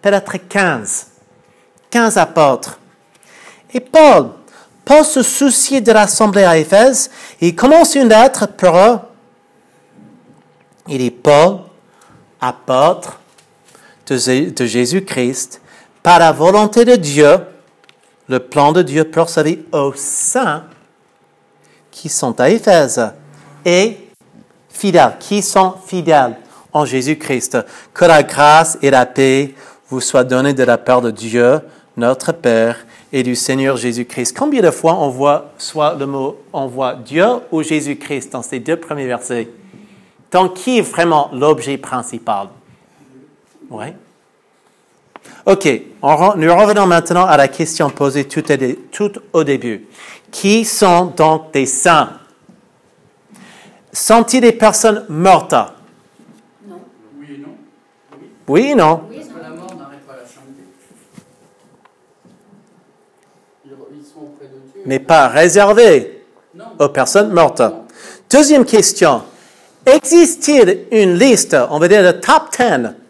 [0.02, 1.06] peut-être 15.
[1.90, 2.80] 15 apôtres.
[3.72, 4.30] Et Paul,
[4.84, 7.08] Paul se souciait de l'assemblée à Éphèse
[7.40, 8.98] il commence une lettre pour eux.
[10.88, 11.58] Il est Paul,
[12.40, 13.20] apôtre
[14.08, 15.60] de, de Jésus-Christ,
[16.02, 17.38] par la volonté de Dieu,
[18.28, 20.64] le plan de Dieu pour sa vie aux saints
[21.96, 23.10] qui sont à Éphèse
[23.64, 23.96] et
[24.68, 26.36] fidèles, qui sont fidèles
[26.74, 27.56] en Jésus-Christ.
[27.94, 29.54] Que la grâce et la paix
[29.88, 31.58] vous soient données de la part de Dieu,
[31.96, 34.36] notre Père, et du Seigneur Jésus-Christ.
[34.36, 38.60] Combien de fois on voit soit le mot, on voit Dieu ou Jésus-Christ dans ces
[38.60, 39.48] deux premiers versets?
[40.30, 42.48] Donc, qui est vraiment l'objet principal?
[43.70, 43.86] Oui.
[45.46, 45.64] OK.
[46.36, 48.42] nous revenons maintenant à la question posée tout,
[48.90, 49.86] tout au début.
[50.32, 52.10] Qui sont donc des saints?
[53.92, 55.54] Sont-ils des personnes mortes?
[58.48, 60.62] Oui et non Parce que la mort n'arrête pas la sainteté.
[63.64, 64.82] Ils sont auprès de Dieu.
[64.84, 66.64] Mais pas réservé Non.
[66.78, 67.62] aux personnes mortes.
[68.30, 69.22] Deuxième question.
[69.86, 73.05] Existe-t-il une liste, on va dire le top 10, Les douze apôtres.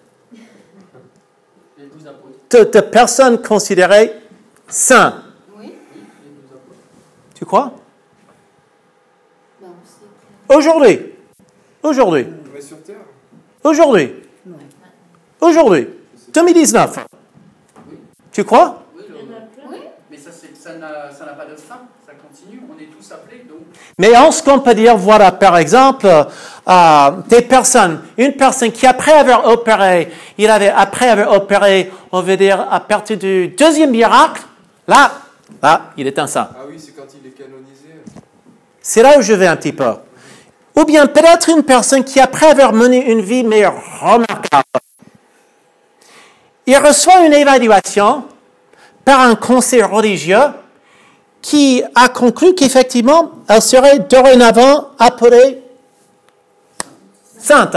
[2.50, 4.12] De, de personnes considérées
[4.68, 5.22] saints?
[5.58, 5.74] Oui.
[7.34, 7.72] Tu crois?
[9.62, 11.00] On sait Aujourd'hui.
[11.82, 12.26] Aujourd'hui.
[13.64, 14.12] Aujourd'hui.
[15.40, 15.88] Aujourd'hui.
[16.32, 17.06] 2019.
[18.32, 18.82] Tu crois?
[18.96, 19.02] Oui,
[19.70, 19.78] Oui.
[20.10, 21.80] Mais ça, c'est- ça n'a ça n'a pas de fin.
[22.06, 22.60] Ça continue.
[22.70, 23.44] On est tous appelés.
[23.48, 23.58] Donc,
[23.98, 26.06] Mais est-ce qu'on peut dire, voilà, par exemple,
[26.68, 32.22] euh, des personnes, une personne qui après avoir opéré, il avait, après avoir opéré, on
[32.22, 34.42] veut dire, à partir du deuxième miracle,
[34.88, 35.12] là,
[35.62, 36.48] là, il est un saint.
[36.54, 38.02] Ah oui, c'est quand il est canonisé.
[38.80, 39.92] C'est là où je vais un petit peu.
[40.74, 44.64] Ou bien peut-être une personne qui, après avoir mené une vie mais remarquable,
[46.66, 48.24] il reçoit une évaluation
[49.04, 50.50] par un conseil religieux
[51.40, 55.62] qui a conclu qu'effectivement, elle serait dorénavant appelée
[57.46, 57.76] sainte.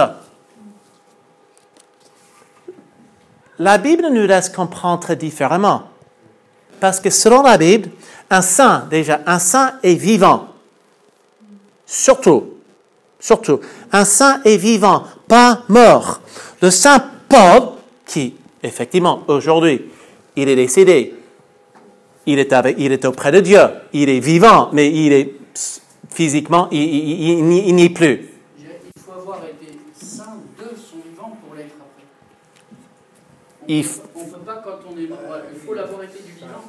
[3.59, 5.83] La Bible nous laisse comprendre différemment.
[6.79, 7.89] Parce que selon la Bible,
[8.29, 10.47] un saint, déjà, un saint est vivant.
[11.85, 12.53] Surtout,
[13.19, 13.59] surtout,
[13.91, 16.21] un saint est vivant, pas mort.
[16.61, 17.73] Le saint Paul,
[18.05, 19.81] qui, effectivement, aujourd'hui,
[20.35, 21.15] il est décédé.
[22.25, 23.59] Il est, avec, il est auprès de Dieu.
[23.91, 25.33] Il est vivant, mais il est
[26.11, 27.43] physiquement, il, il-
[27.75, 28.29] n'y est plus.
[28.57, 32.05] Je dirais, Il faut avoir été saint de son vivant pour l'être après.
[33.58, 33.99] On Il ne f-
[34.31, 35.19] peut pas quand on est mort.
[35.53, 36.63] Il faut l'avoir été du vivant.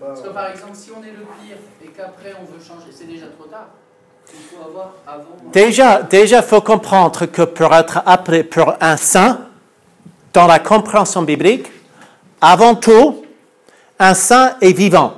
[0.00, 3.04] Parce que par exemple, si on est le pire et qu'après on veut changer, c'est
[3.06, 3.68] déjà trop tard.
[4.32, 5.36] Il faut avoir avant.
[5.52, 9.38] Déjà, déjà, faut comprendre que pour être appelé pour un saint,
[10.32, 11.70] dans la compréhension biblique,
[12.40, 13.24] avant tout,
[13.98, 15.14] un saint est vivant.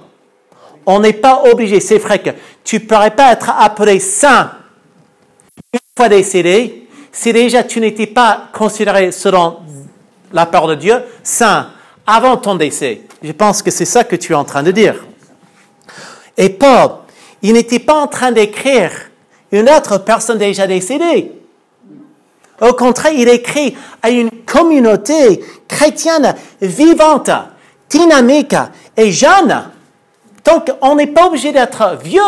[0.85, 2.31] On n'est pas obligé, c'est vrai que
[2.65, 4.53] tu ne pourrais pas être appelé saint
[5.73, 9.61] une fois décédé si déjà tu n'étais pas considéré selon
[10.33, 11.71] la part de Dieu saint
[12.07, 13.03] avant ton décès.
[13.23, 15.05] Je pense que c'est ça que tu es en train de dire.
[16.37, 16.91] Et Paul,
[17.43, 18.93] il n'était pas en train d'écrire
[19.53, 21.33] une autre personne déjà décédée.
[22.61, 27.31] Au contraire, il écrit à une communauté chrétienne vivante,
[27.89, 28.57] dynamique
[28.97, 29.71] et jeune.
[30.45, 32.21] Donc, on n'est pas obligé d'être vieux.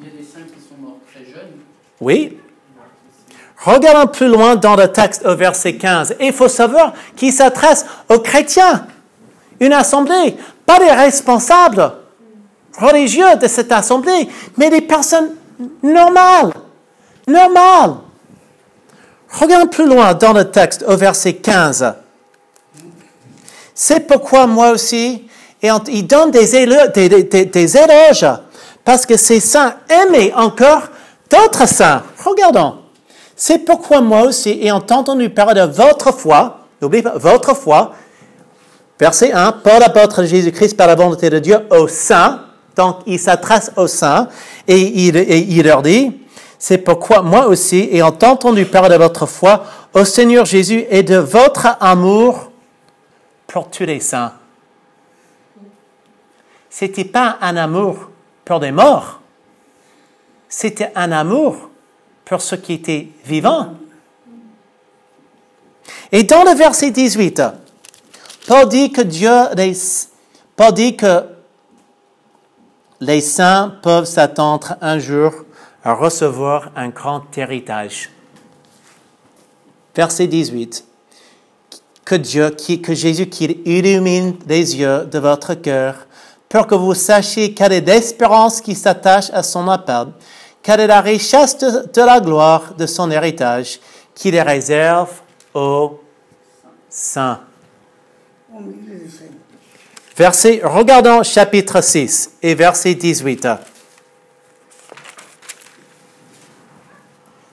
[0.00, 1.52] Il y a des saints qui sont morts très jeunes.
[2.00, 2.38] Oui.
[3.64, 6.14] Regardons plus loin dans le texte au verset 15.
[6.20, 8.86] Il faut savoir qu'il s'adresse aux chrétiens,
[9.60, 11.92] une assemblée, pas les responsables
[12.78, 15.30] religieux de cette assemblée, mais des personnes
[15.82, 16.52] normales.
[17.26, 17.94] Normales.
[19.30, 21.94] Regardons plus loin dans le texte au verset 15.
[23.74, 25.28] C'est pourquoi moi aussi,
[25.60, 28.26] et on- il donne des, des éloges,
[28.84, 30.82] parce que ces saints aimaient encore
[31.30, 32.02] d'autres saints.
[32.24, 32.76] Regardons.
[33.40, 37.94] C'est pourquoi moi aussi, ayant entendu parler de votre foi, n'oubliez pas, votre foi,
[38.98, 42.42] verset 1, Paul apôtre de Jésus-Christ par la volonté de Dieu aux saints,
[42.74, 44.28] donc il s'adresse aux saints,
[44.66, 46.20] et il, et il leur dit,
[46.58, 49.62] c'est pourquoi moi aussi, ayant entendu parler de votre foi
[49.94, 52.50] au Seigneur Jésus et de votre amour
[53.46, 54.32] pour tous les saints.
[56.68, 58.10] C'était pas un amour
[58.44, 59.20] pour des morts,
[60.48, 61.68] c'était un amour
[62.28, 63.74] pour ceux qui étaient vivants.
[66.12, 67.42] Et dans le verset 18,
[68.46, 69.74] Paul dit que Dieu, les,
[70.96, 71.24] que
[73.00, 75.32] les saints peuvent s'attendre un jour
[75.84, 78.10] à recevoir un grand héritage.
[79.94, 80.84] Verset 18.
[82.04, 86.06] Que Dieu, qui- que Jésus, qu'il illumine les yeux de votre cœur
[86.48, 90.06] pour que vous sachiez quelle est l'espérance qui s'attache à son appel,
[90.68, 93.80] quelle est la richesse de, la gloire de son héritage
[94.14, 95.08] qu'il réserve
[95.54, 95.98] aux
[96.90, 97.40] saints.
[100.14, 103.48] Verset, regardons chapitre 6 et verset 18.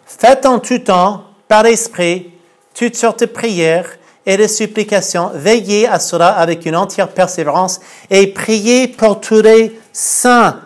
[0.06, 2.34] Faites en tout temps, par l'esprit,
[2.78, 5.32] toutes sortes de prières et de supplications.
[5.34, 10.65] Veillez à cela avec une entière persévérance et priez pour tous les saints.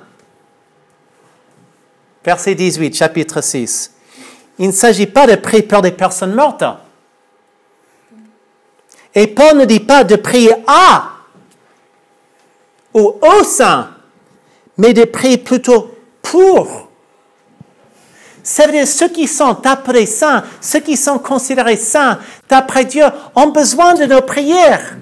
[2.24, 3.94] Verset 18, chapitre 6.
[4.60, 6.64] Il ne s'agit pas de prier pour des personnes mortes.
[9.16, 11.12] Et Paul ne dit pas de prier à
[12.94, 13.90] ou au saint,
[14.78, 16.90] mais de prier plutôt pour.
[18.44, 23.06] Ça veut dire ceux qui sont appelés saints, ceux qui sont considérés saints d'après Dieu,
[23.36, 24.98] ont besoin de nos prières.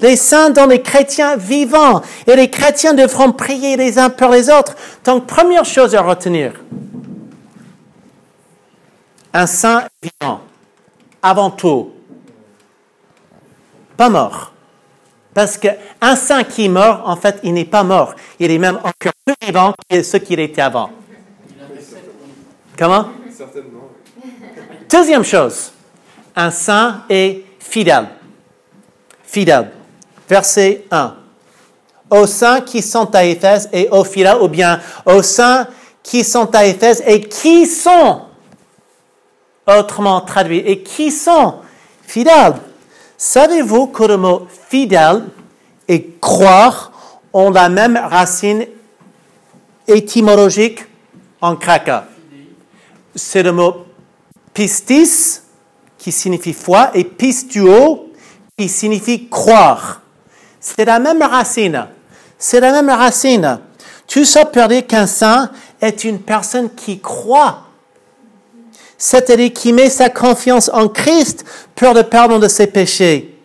[0.00, 4.50] Les saints sont les chrétiens vivants et les chrétiens devront prier les uns pour les
[4.50, 4.74] autres.
[5.04, 6.52] Donc, première chose à retenir,
[9.32, 10.40] un saint vivant,
[11.22, 11.92] avant tout,
[13.96, 14.52] pas mort.
[15.32, 18.14] Parce qu'un saint qui est mort, en fait, il n'est pas mort.
[18.38, 20.90] Il est même encore plus vivant que ce qu'il était avant.
[22.78, 23.08] Comment?
[23.30, 23.90] Certainement.
[24.90, 25.72] Deuxième chose,
[26.34, 28.08] un saint est fidèle.
[29.24, 29.72] Fidèle.
[30.28, 31.14] Verset 1.
[32.10, 35.66] Aux saints qui sont à Éphèse et aux fidèles, ou bien aux saints
[36.02, 38.22] qui sont à Éphèse et qui sont,
[39.66, 41.56] autrement traduit, et qui sont
[42.02, 42.54] fidèles.
[43.18, 45.24] Savez-vous que le mot fidèle
[45.88, 46.92] et croire
[47.32, 48.66] ont la même racine
[49.88, 50.84] étymologique
[51.40, 51.90] en grec?
[53.14, 53.86] C'est le mot
[54.54, 55.42] pistis,
[55.98, 58.12] qui signifie foi, et pistuo,
[58.56, 60.02] qui signifie croire.
[60.66, 61.86] C'est la même racine.
[62.36, 63.60] C'est la même racine.
[64.08, 65.48] Tout ça pour dire qu'un saint
[65.80, 67.60] est une personne qui croit.
[68.98, 71.44] C'est-à-dire qui met sa confiance en Christ
[71.76, 73.38] pour le pardon de ses péchés.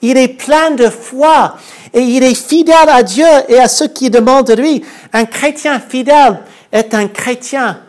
[0.00, 1.56] Il est plein de foi
[1.92, 4.82] et il est fidèle à Dieu et à ceux qui demandent de lui.
[5.12, 6.40] Un chrétien fidèle
[6.72, 7.80] est un chrétien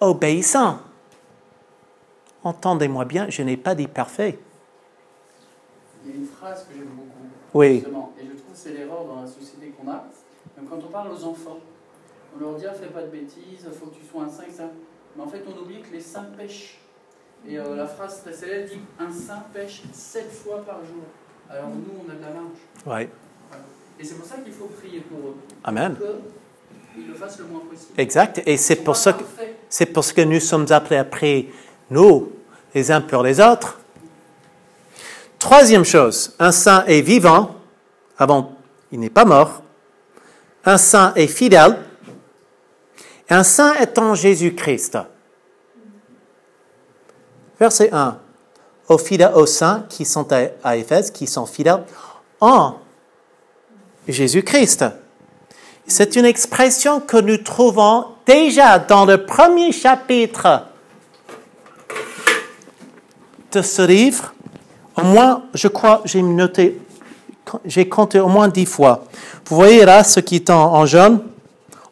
[0.00, 0.78] obéissant.
[2.42, 4.36] Entendez-moi bien, je n'ai pas dit parfait.
[6.04, 7.12] Il y a une phrase que j'aime beaucoup.
[7.54, 7.74] Oui.
[7.74, 8.11] Justement,
[8.62, 10.04] c'est l'erreur dans la société qu'on a.
[10.56, 11.58] Même quand on parle aux enfants,
[12.36, 14.44] on leur dit ah, fais pas de bêtises, il faut que tu sois un saint,
[14.44, 14.64] etc.
[15.16, 16.78] Mais en fait, on oublie que les saints pêchent.
[17.46, 21.02] Et euh, la phrase très célèbre dit un saint pêche sept fois par jour.
[21.50, 22.46] Alors nous, on a de la marge.
[22.86, 23.10] Ouais.
[23.48, 23.64] Voilà.
[23.98, 25.36] Et c'est pour ça qu'il faut prier pour eux.
[25.64, 25.96] Amen.
[26.94, 27.92] Qu'ils le fassent le moins possible.
[27.98, 28.42] Exact.
[28.46, 29.24] Et c'est pour ça que
[29.68, 31.52] c'est pour ce que nous sommes appelés à prier,
[31.90, 32.30] nous,
[32.74, 33.80] les uns pour les autres.
[35.38, 37.56] Troisième chose, un saint est vivant.
[38.22, 38.52] Avant,
[38.92, 39.62] il n'est pas mort.
[40.64, 41.76] Un saint est fidèle.
[43.28, 44.96] Un saint en Jésus-Christ.
[47.58, 48.18] Verset 1.
[48.88, 51.82] Aux fidèles, aux saints qui sont à, à Éphèse, qui sont fidèles
[52.40, 52.76] en
[54.06, 54.84] Jésus-Christ.
[55.88, 60.66] C'est une expression que nous trouvons déjà dans le premier chapitre
[63.50, 64.32] de ce livre.
[64.96, 66.80] Au moins, je crois, j'ai noté,
[67.64, 69.04] j'ai compté au moins dix fois.
[69.46, 71.20] Vous voyez là ce qui est en, jaune,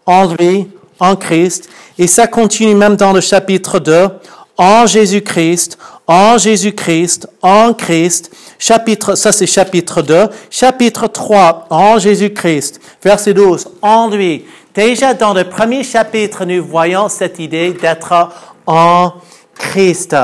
[0.06, 4.08] en lui, en Christ, et ça continue même dans le chapitre 2,
[4.56, 8.30] en Jésus-Christ, en Jésus-Christ, en Christ.
[8.58, 10.28] Chapitre, ça c'est chapitre 2.
[10.50, 12.80] Chapitre 3, en Jésus-Christ.
[13.02, 14.44] Verset 12, en lui.
[14.74, 18.28] Déjà dans le premier chapitre, nous voyons cette idée d'être
[18.66, 19.12] en
[19.54, 20.14] Christ.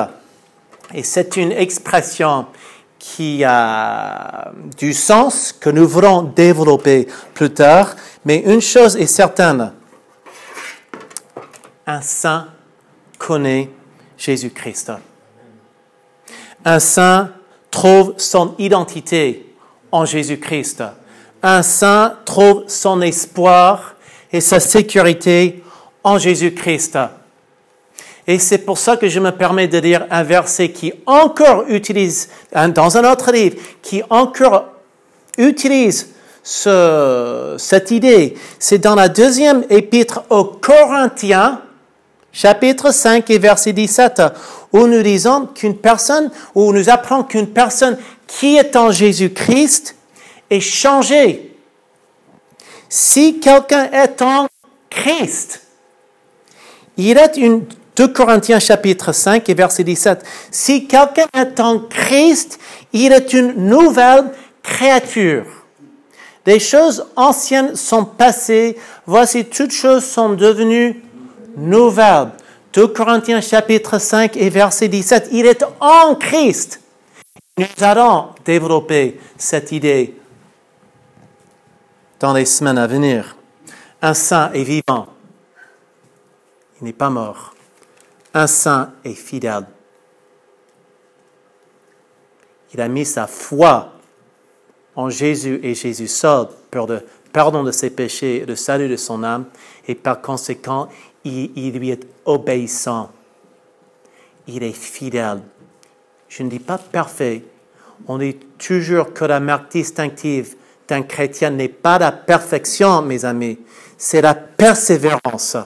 [0.95, 2.47] Et c'est une expression
[3.15, 7.95] qui a du sens que nous voulons développer plus tard.
[8.25, 9.73] Mais une chose est certaine.
[11.87, 12.49] Un saint
[13.17, 13.71] connaît
[14.19, 14.93] Jésus-Christ.
[16.65, 17.31] Un saint
[17.71, 19.55] trouve son identité
[19.93, 20.83] en Jésus-Christ.
[21.43, 23.95] Un saint trouve son espoir
[24.33, 25.63] et sa sécurité
[26.03, 26.99] en Jésus-Christ.
[28.29, 32.29] Et c'est pour ça que je me permets de lire un verset qui encore utilise,
[32.75, 34.65] dans un autre livre, qui encore
[35.39, 36.09] utilise
[36.43, 38.35] ce- cette idée.
[38.59, 41.61] C'est dans la deuxième épître aux Corinthiens,
[42.33, 44.23] chapitre 5 et verset 17,
[44.73, 47.97] où nous disons qu'une personne, où nous apprenons qu'une personne
[48.27, 49.95] qui est en Jésus-Christ
[50.51, 51.55] est changée.
[52.89, 54.49] Si quelqu'un est en
[54.91, 55.63] Christ,
[56.97, 57.65] il est une,
[57.97, 60.23] 2 Corinthiens chapitre 5 et verset 17.
[60.51, 62.59] Si quelqu'un est en Christ,
[62.93, 64.33] il est une nouvelle
[64.63, 65.47] créature.
[66.45, 68.77] Les choses anciennes sont passées,
[69.07, 71.03] voici toutes choses sont devenues
[71.57, 72.33] nouvelles.
[72.75, 75.31] 2 Corinthiens chapitre 5 et verset 17.
[75.33, 76.83] Il est en Christ.
[77.57, 80.15] Nous allons développer cette idée
[82.21, 83.37] dans les semaines à venir.
[84.03, 85.07] Un saint est vivant.
[86.81, 87.56] Il n'est pas mort.
[88.39, 89.65] Un saint est fidèle.
[92.75, 93.95] Il a mis sa foi
[94.95, 97.01] en Jésus et Jésus seul pour le
[97.33, 99.47] pardon de ses péchés et le salut de son âme,
[99.89, 100.91] et par conséquent,
[101.25, 103.11] il, il lui est obéissant.
[104.47, 105.41] Il est fidèle.
[106.29, 107.43] Je ne dis pas parfait.
[108.07, 110.57] On dit toujours que la marque distinctive
[110.87, 113.59] d'un chrétien n'est pas la perfection, mes amis,
[113.97, 115.57] c'est la persévérance.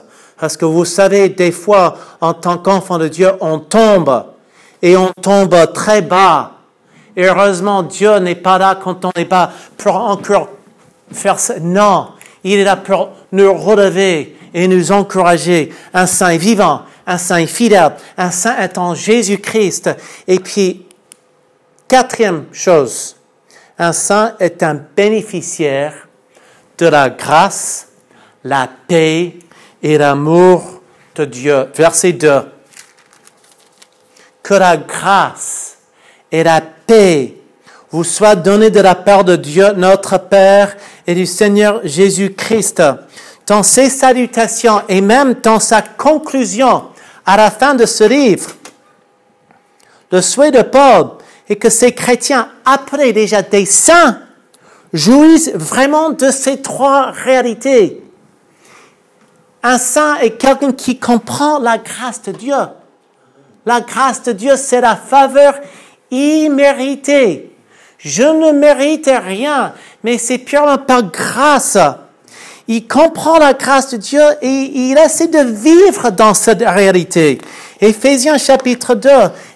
[0.41, 4.25] Parce que vous savez, des fois, en tant qu'enfant de Dieu, on tombe
[4.81, 6.53] et on tombe très bas.
[7.15, 10.49] Heureusement, Dieu n'est pas là quand on n'est pas pour encore
[11.11, 11.59] faire ça.
[11.59, 12.13] Non,
[12.43, 15.71] il est là pour nous relever et nous encourager.
[15.93, 19.91] Un saint vivant, un saint fidèle, un saint est en Jésus-Christ.
[20.27, 20.87] Et puis,
[21.87, 23.15] quatrième chose,
[23.77, 26.07] un saint est un bénéficiaire
[26.79, 27.89] de la grâce,
[28.43, 29.35] la paix
[29.83, 30.81] et l'amour
[31.15, 31.67] de Dieu.
[31.75, 32.41] Verset 2.
[34.43, 35.77] Que la grâce
[36.31, 37.35] et la paix
[37.91, 40.75] vous soient données de la part de Dieu notre Père
[41.05, 42.81] et du Seigneur Jésus-Christ.
[43.47, 46.85] Dans ses salutations et même dans sa conclusion
[47.25, 48.51] à la fin de ce livre,
[50.11, 51.11] le souhait de Paul
[51.49, 54.19] est que ces chrétiens, appelés déjà des saints,
[54.93, 58.01] jouissent vraiment de ces trois réalités.
[59.63, 62.55] Un saint est quelqu'un qui comprend la grâce de Dieu.
[63.65, 65.53] La grâce de Dieu, c'est la faveur
[66.09, 67.55] imméritée.
[67.99, 71.77] Je ne mérite rien, mais c'est purement par grâce.
[72.67, 77.39] Il comprend la grâce de Dieu et il essaie de vivre dans cette réalité.
[77.79, 79.09] Éphésiens chapitre 2,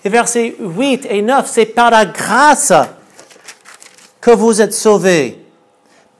[0.06, 2.74] versets 8 et 9, c'est par la grâce
[4.22, 5.44] que vous êtes sauvés,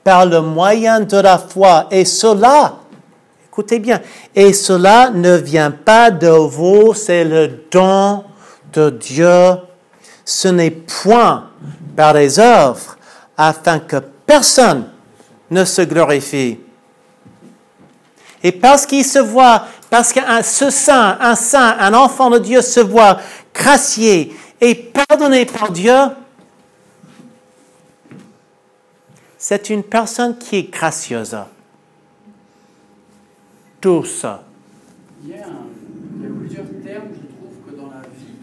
[0.02, 1.86] par le moyen de la foi.
[1.90, 2.74] Et cela,
[3.56, 4.02] écoutez bien,
[4.34, 8.22] et cela ne vient pas de vous, c'est le don
[8.74, 9.54] de Dieu.
[10.26, 11.48] Ce n'est point
[11.96, 12.98] par les œuvres
[13.34, 13.96] afin que
[14.26, 14.90] personne
[15.50, 16.58] ne se glorifie.
[18.42, 22.60] Et parce qu'il se voit, parce qu'un ce saint, un saint, un enfant de Dieu
[22.60, 23.18] se voit
[23.54, 25.96] gracié et pardonné par Dieu,
[29.38, 31.38] c'est une personne qui est gracieuse,
[33.80, 34.26] douce.
[35.22, 35.66] Il y, a un-
[36.16, 38.34] il y a plusieurs termes, je trouve, que dans la vie,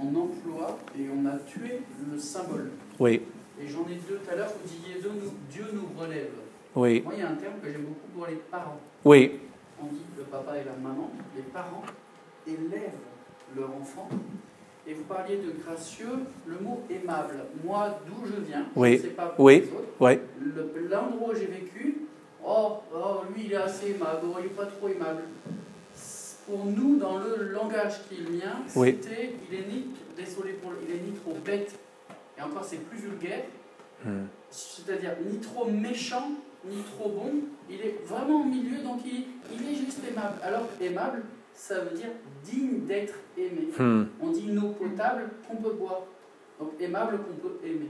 [0.00, 1.80] on emploie et on a tué
[2.12, 2.70] le symbole.
[2.98, 3.22] Oui,
[3.60, 6.30] Et j'en ai deux tout à l'heure, vous disiez Dieu nous, Dieu nous relève.
[6.74, 8.78] oui, Moi, il y a un terme que j'aime beaucoup pour les parents.
[9.04, 9.40] oui,
[9.82, 11.82] On dit le papa et la maman, les parents
[12.46, 12.92] élèvent
[13.56, 14.08] leur enfant.
[14.88, 16.06] Et vous parliez de gracieux,
[16.46, 17.44] le mot aimable.
[17.64, 19.56] Moi, d'où je viens, Oui, je ne sais pas pour oui.
[19.56, 22.05] les autres, oui, le- l'endroit où j'ai vécu,
[22.46, 25.22] oh, oh, lui il est assez aimable, oh, il n'est pas trop aimable.
[26.46, 28.96] Pour nous, dans le langage qui est le mien, Oui.
[29.02, 29.86] c'était il est ni,
[30.16, 31.74] désolé pour le- il est ni trop bête,
[32.38, 33.42] et encore c'est plus vulgaire,
[34.04, 34.26] Hmm.
[34.50, 36.30] c'est-à-dire ni trop méchant,
[36.68, 37.32] ni trop bon,
[37.68, 40.34] il est vraiment au milieu, donc il, il est juste aimable.
[40.42, 41.22] Alors aimable,
[41.54, 42.10] ça veut dire
[42.44, 43.68] digne d'être aimé.
[43.78, 44.04] Hmm.
[44.22, 46.02] On dit une eau potable qu'on peut boire.
[46.60, 47.88] Donc aimable qu'on peut aimer.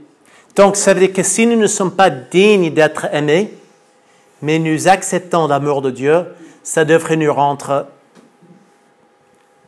[0.55, 3.53] Donc, ça veut dire que si nous ne sommes pas dignes d'être aimés,
[4.41, 6.25] mais nous acceptons l'amour de Dieu,
[6.63, 7.87] ça devrait nous rendre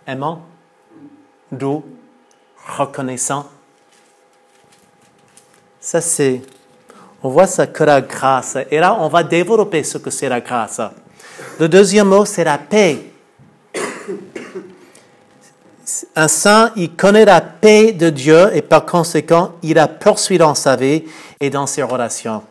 [0.06, 0.42] aimants,
[1.52, 1.84] doux,
[2.78, 3.48] reconnaissants.
[5.80, 6.42] Ça, c'est.
[7.24, 8.58] On voit ça que la grâce.
[8.70, 10.82] Et là, on va développer ce que c'est la grâce.
[11.60, 13.12] Le deuxième mot, c'est la paix.
[16.16, 20.56] Un saint, il connaît la paix de Dieu et par conséquent, il la poursuit dans
[20.56, 21.04] sa vie
[21.40, 22.44] et dans ses relations.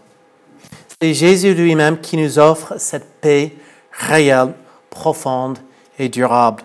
[1.01, 3.55] C'est Jésus lui-même qui nous offre cette paix
[3.93, 4.55] réelle,
[4.91, 5.61] profonde
[5.97, 6.65] et durable.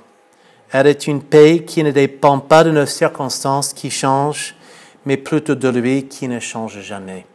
[0.72, 4.56] Elle est une paix qui ne dépend pas de nos circonstances qui changent,
[5.06, 7.28] mais plutôt de lui qui ne change jamais.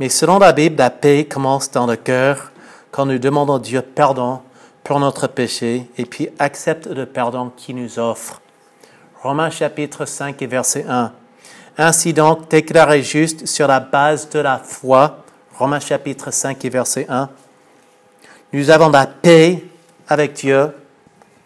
[0.00, 2.50] Mais selon la Bible, la paix commence dans le cœur
[2.90, 4.40] quand nous demandons à Dieu pardon
[4.82, 8.42] pour notre péché et puis accepte le pardon qu'il nous offre.
[9.22, 11.12] Romains chapitre 5 et verset 1.
[11.78, 15.23] Ainsi donc, déclaré juste sur la base de la foi,
[15.56, 17.28] Romains chapitre 5 et verset 1,
[18.52, 19.62] nous avons la paix
[20.08, 20.72] avec Dieu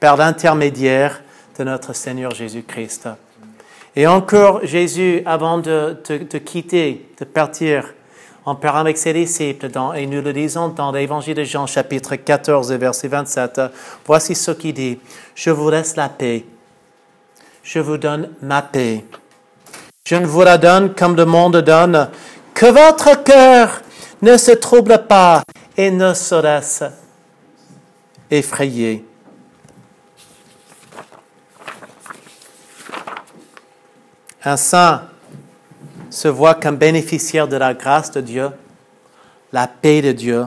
[0.01, 1.23] par l'intermédiaire
[1.59, 3.09] de notre Seigneur Jésus-Christ.
[3.95, 7.93] Et encore, Jésus, avant de te quitter, de partir,
[8.47, 12.73] en parlant avec ses disciples, et nous le disons dans l'évangile de Jean, chapitre 14,
[12.73, 13.61] verset 27,
[14.07, 14.99] voici ce qu'il dit.
[15.35, 16.47] Je vous laisse la paix.
[17.63, 19.05] Je vous donne ma paix.
[20.07, 22.09] Je ne vous la donne comme le monde donne.
[22.55, 23.83] Que votre cœur
[24.23, 25.43] ne se trouble pas
[25.77, 26.85] et ne se laisse
[28.31, 29.05] effrayer.
[34.45, 35.03] Un saint
[36.11, 38.51] se voit comme bénéficiaire de la grâce de Dieu,
[39.53, 40.47] la paix de Dieu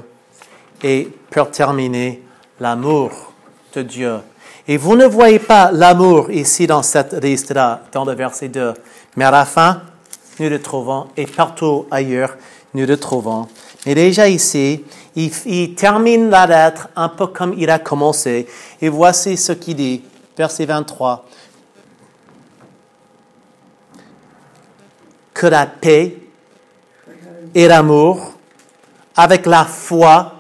[0.84, 2.24] et, pour terminer,
[2.60, 3.34] l'amour
[3.74, 4.20] de Dieu.
[4.68, 8.74] Et vous ne voyez pas l'amour ici dans cette liste-là, dans le verset 2,
[9.16, 9.82] mais à la fin,
[10.40, 12.36] nous le trouvons et partout ailleurs,
[12.74, 13.48] nous le trouvons.
[13.86, 14.84] Mais déjà ici,
[15.16, 18.48] il, il termine la lettre un peu comme il a commencé.
[18.82, 20.04] Et voici ce qu'il dit,
[20.38, 21.26] verset 23.
[25.42, 26.18] que la paix
[27.56, 28.34] et l'amour,
[29.16, 30.36] avec la foi,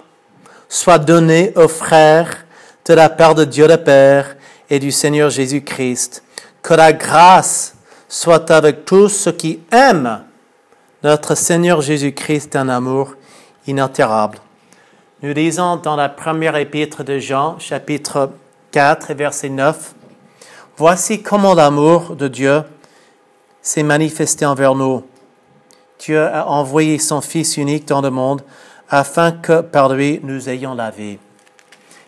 [0.70, 2.46] soient donnés aux frères
[2.86, 4.36] de la part de Dieu le Père
[4.70, 6.24] et du Seigneur Jésus-Christ.
[6.62, 7.74] Que la grâce
[8.08, 10.24] soit avec tous ceux qui aiment
[11.04, 13.16] notre Seigneur Jésus-Christ d'un amour
[13.66, 14.38] inaltérable.
[15.24, 18.32] Nous lisons dans la première épître de Jean, chapitre
[18.72, 19.96] 4, verset 9,
[20.78, 22.64] Voici comment l'amour de Dieu
[23.62, 25.04] s'est manifesté envers nous.
[26.00, 28.42] Dieu a envoyé son Fils unique dans le monde
[28.90, 31.18] afin que par lui nous ayons la vie.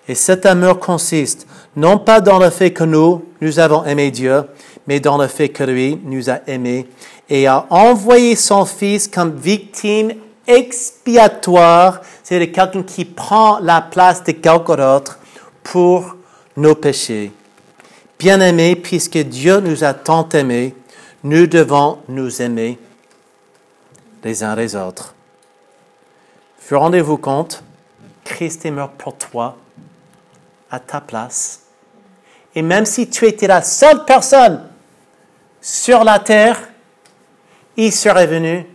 [0.08, 4.44] Et cet amour consiste non pas dans le fait que nous, nous avons aimé Dieu,
[4.88, 6.88] mais dans le fait que lui nous a aimés
[7.30, 10.14] et a envoyé son Fils comme victime
[10.48, 15.20] expiatoire, c'est quelqu'un qui prend la place de quelqu'un d'autre
[15.64, 16.16] pour
[16.58, 17.32] nos péchés.
[18.20, 20.76] Bien-aimés, puisque Dieu nous a tant aimés,
[21.24, 22.78] nous devons nous aimer
[24.24, 25.14] les uns les autres.
[26.70, 27.64] Vous rendez-vous compte,
[28.24, 29.58] Christ est mort pour toi,
[30.72, 31.62] à ta place.
[32.56, 34.62] Et même si tu étais la seule personne
[35.64, 36.60] sur la terre,
[37.78, 38.68] il serait venu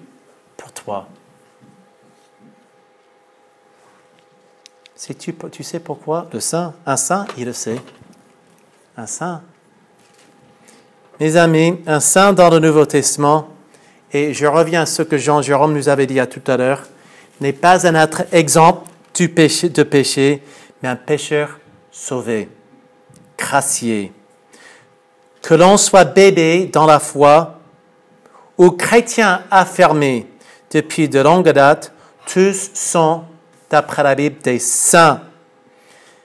[0.57, 1.07] pour toi.
[5.19, 7.81] tu, tu sais pourquoi le saint, un saint, il le sait.
[8.97, 9.43] Un saint,
[11.21, 13.49] Mes amis, un saint dans le Nouveau Testament,
[14.13, 16.89] et je reviens à ce que Jean Jérôme nous avait dit à tout à l'heure,
[17.41, 20.43] n'est pas un être exemple du péché, de péché,
[20.83, 21.61] mais un pécheur
[21.93, 22.49] sauvé,
[23.37, 24.13] gracié.
[25.49, 27.59] Que l'on soit bébé dans la foi
[28.59, 30.27] ou chrétien affirmé
[30.71, 31.91] depuis de longue date,
[32.31, 33.23] tous sont,
[33.71, 35.23] d'après la Bible, des saints.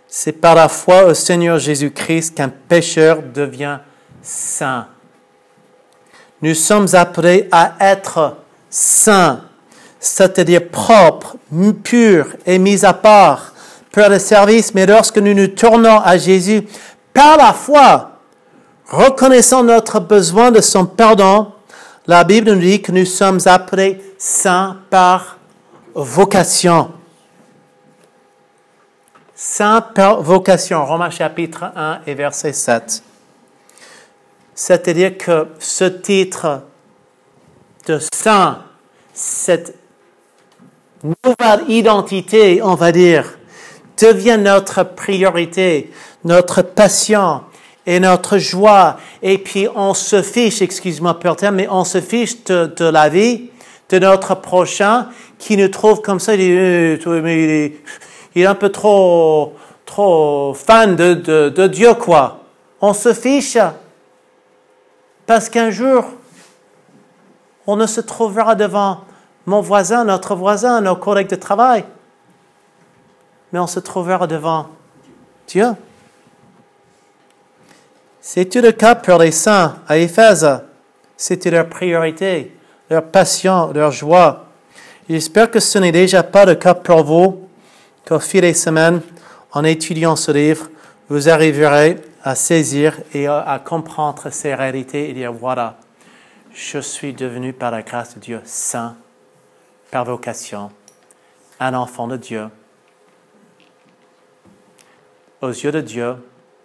[0.10, 3.78] C'est par la foi au Seigneur Jésus-Christ qu'un pécheur devient
[4.22, 4.88] saint.
[6.42, 8.36] Nous sommes appelés à être
[8.70, 9.40] saints,
[10.02, 11.38] c'est-à-dire propres,
[11.82, 13.54] purs et mis à part
[13.90, 16.68] pour le service, mais lorsque nous nous tournons à Jésus
[17.14, 18.13] par la foi,
[18.94, 21.52] reconnaissant notre besoin de son pardon,
[22.06, 25.40] la Bible nous dit que nous sommes appelés saints par
[25.96, 26.92] vocation.
[29.36, 33.04] Saint par vocation, Romains chapitre 1 et verset 7.
[34.54, 36.62] C'est-à-dire que ce titre
[37.88, 38.60] de saint,
[39.12, 39.76] cette
[41.04, 43.40] nouvelle identité, on va dire,
[44.00, 45.92] devient notre priorité,
[46.24, 47.42] notre passion
[47.86, 48.98] et notre joie.
[49.22, 53.10] Et puis on se fiche, excuse-moi pour le terme, mais on se fiche de, la
[53.10, 53.50] vie
[53.90, 55.08] de notre prochain
[55.38, 57.00] qui nous trouve comme ça, il est,
[58.36, 59.54] il est, un peu trop,
[59.86, 61.14] trop fan de,
[61.50, 62.40] de Dieu, quoi.
[62.82, 63.58] On se fiche
[65.26, 66.06] parce qu'un jour,
[67.66, 69.02] on ne se trouvera devant
[69.46, 71.86] mon voisin, notre voisin, nos collègues de travail,
[73.52, 74.68] mais on se trouvera devant
[75.48, 75.68] Dieu.
[78.26, 80.48] C'est le cas pour les saints à Éphèse?
[81.18, 82.56] C'était leur priorité,
[82.90, 84.46] leur passion, leur joie?
[85.10, 87.50] J'espère que ce n'est déjà pas le cas pour vous,
[88.08, 89.02] qu'au fil des semaines,
[89.52, 90.70] en étudiant ce livre,
[91.10, 95.76] vous arriverez à saisir et à, comprendre ces réalités et dire, voilà,
[96.54, 98.96] je suis devenu par la grâce de Dieu saint,
[99.92, 100.72] par vocation,
[101.60, 102.48] un enfant de Dieu.
[105.42, 106.16] Aux yeux de Dieu,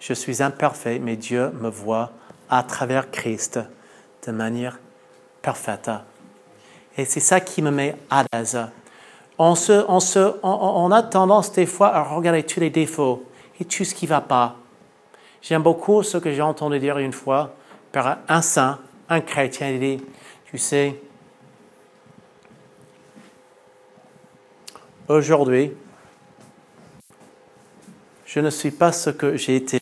[0.01, 2.13] je suis imparfait, mais Dieu me voit
[2.49, 3.61] à travers Christ
[4.27, 4.79] de manière
[5.43, 5.91] parfaite.
[6.97, 8.59] Et c'est ça qui me met à l'aise.
[9.39, 13.25] On, se, on, se, on, a tendance des fois à regarder tous les défauts
[13.61, 14.57] et tout ce qui ne va pas.
[15.41, 17.55] J'aime beaucoup ce que j'ai entendu dire une fois
[17.93, 19.71] par un saint, un chrétien.
[19.71, 20.05] Il dit,
[20.51, 21.01] tu sais,
[25.07, 25.73] aujourd'hui,
[28.29, 29.81] je ne suis pas ce que j'ai été,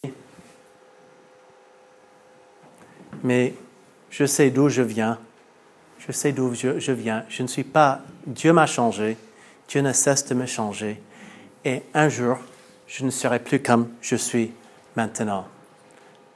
[3.24, 3.54] mais
[4.08, 5.18] je sais d'où je viens.
[5.98, 7.24] Je sais d'où je, viens.
[7.28, 8.02] Je ne suis pas...
[8.24, 9.16] Dieu m'a changé.
[9.66, 11.02] Dieu ne cesse de me changer.
[11.64, 12.38] Et un jour,
[12.86, 14.52] je ne serai plus comme je suis
[14.94, 15.48] maintenant.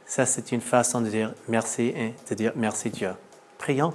[0.05, 3.11] Ça, c'est une façon de dire merci et de dire merci Dieu.
[3.57, 3.95] Prions.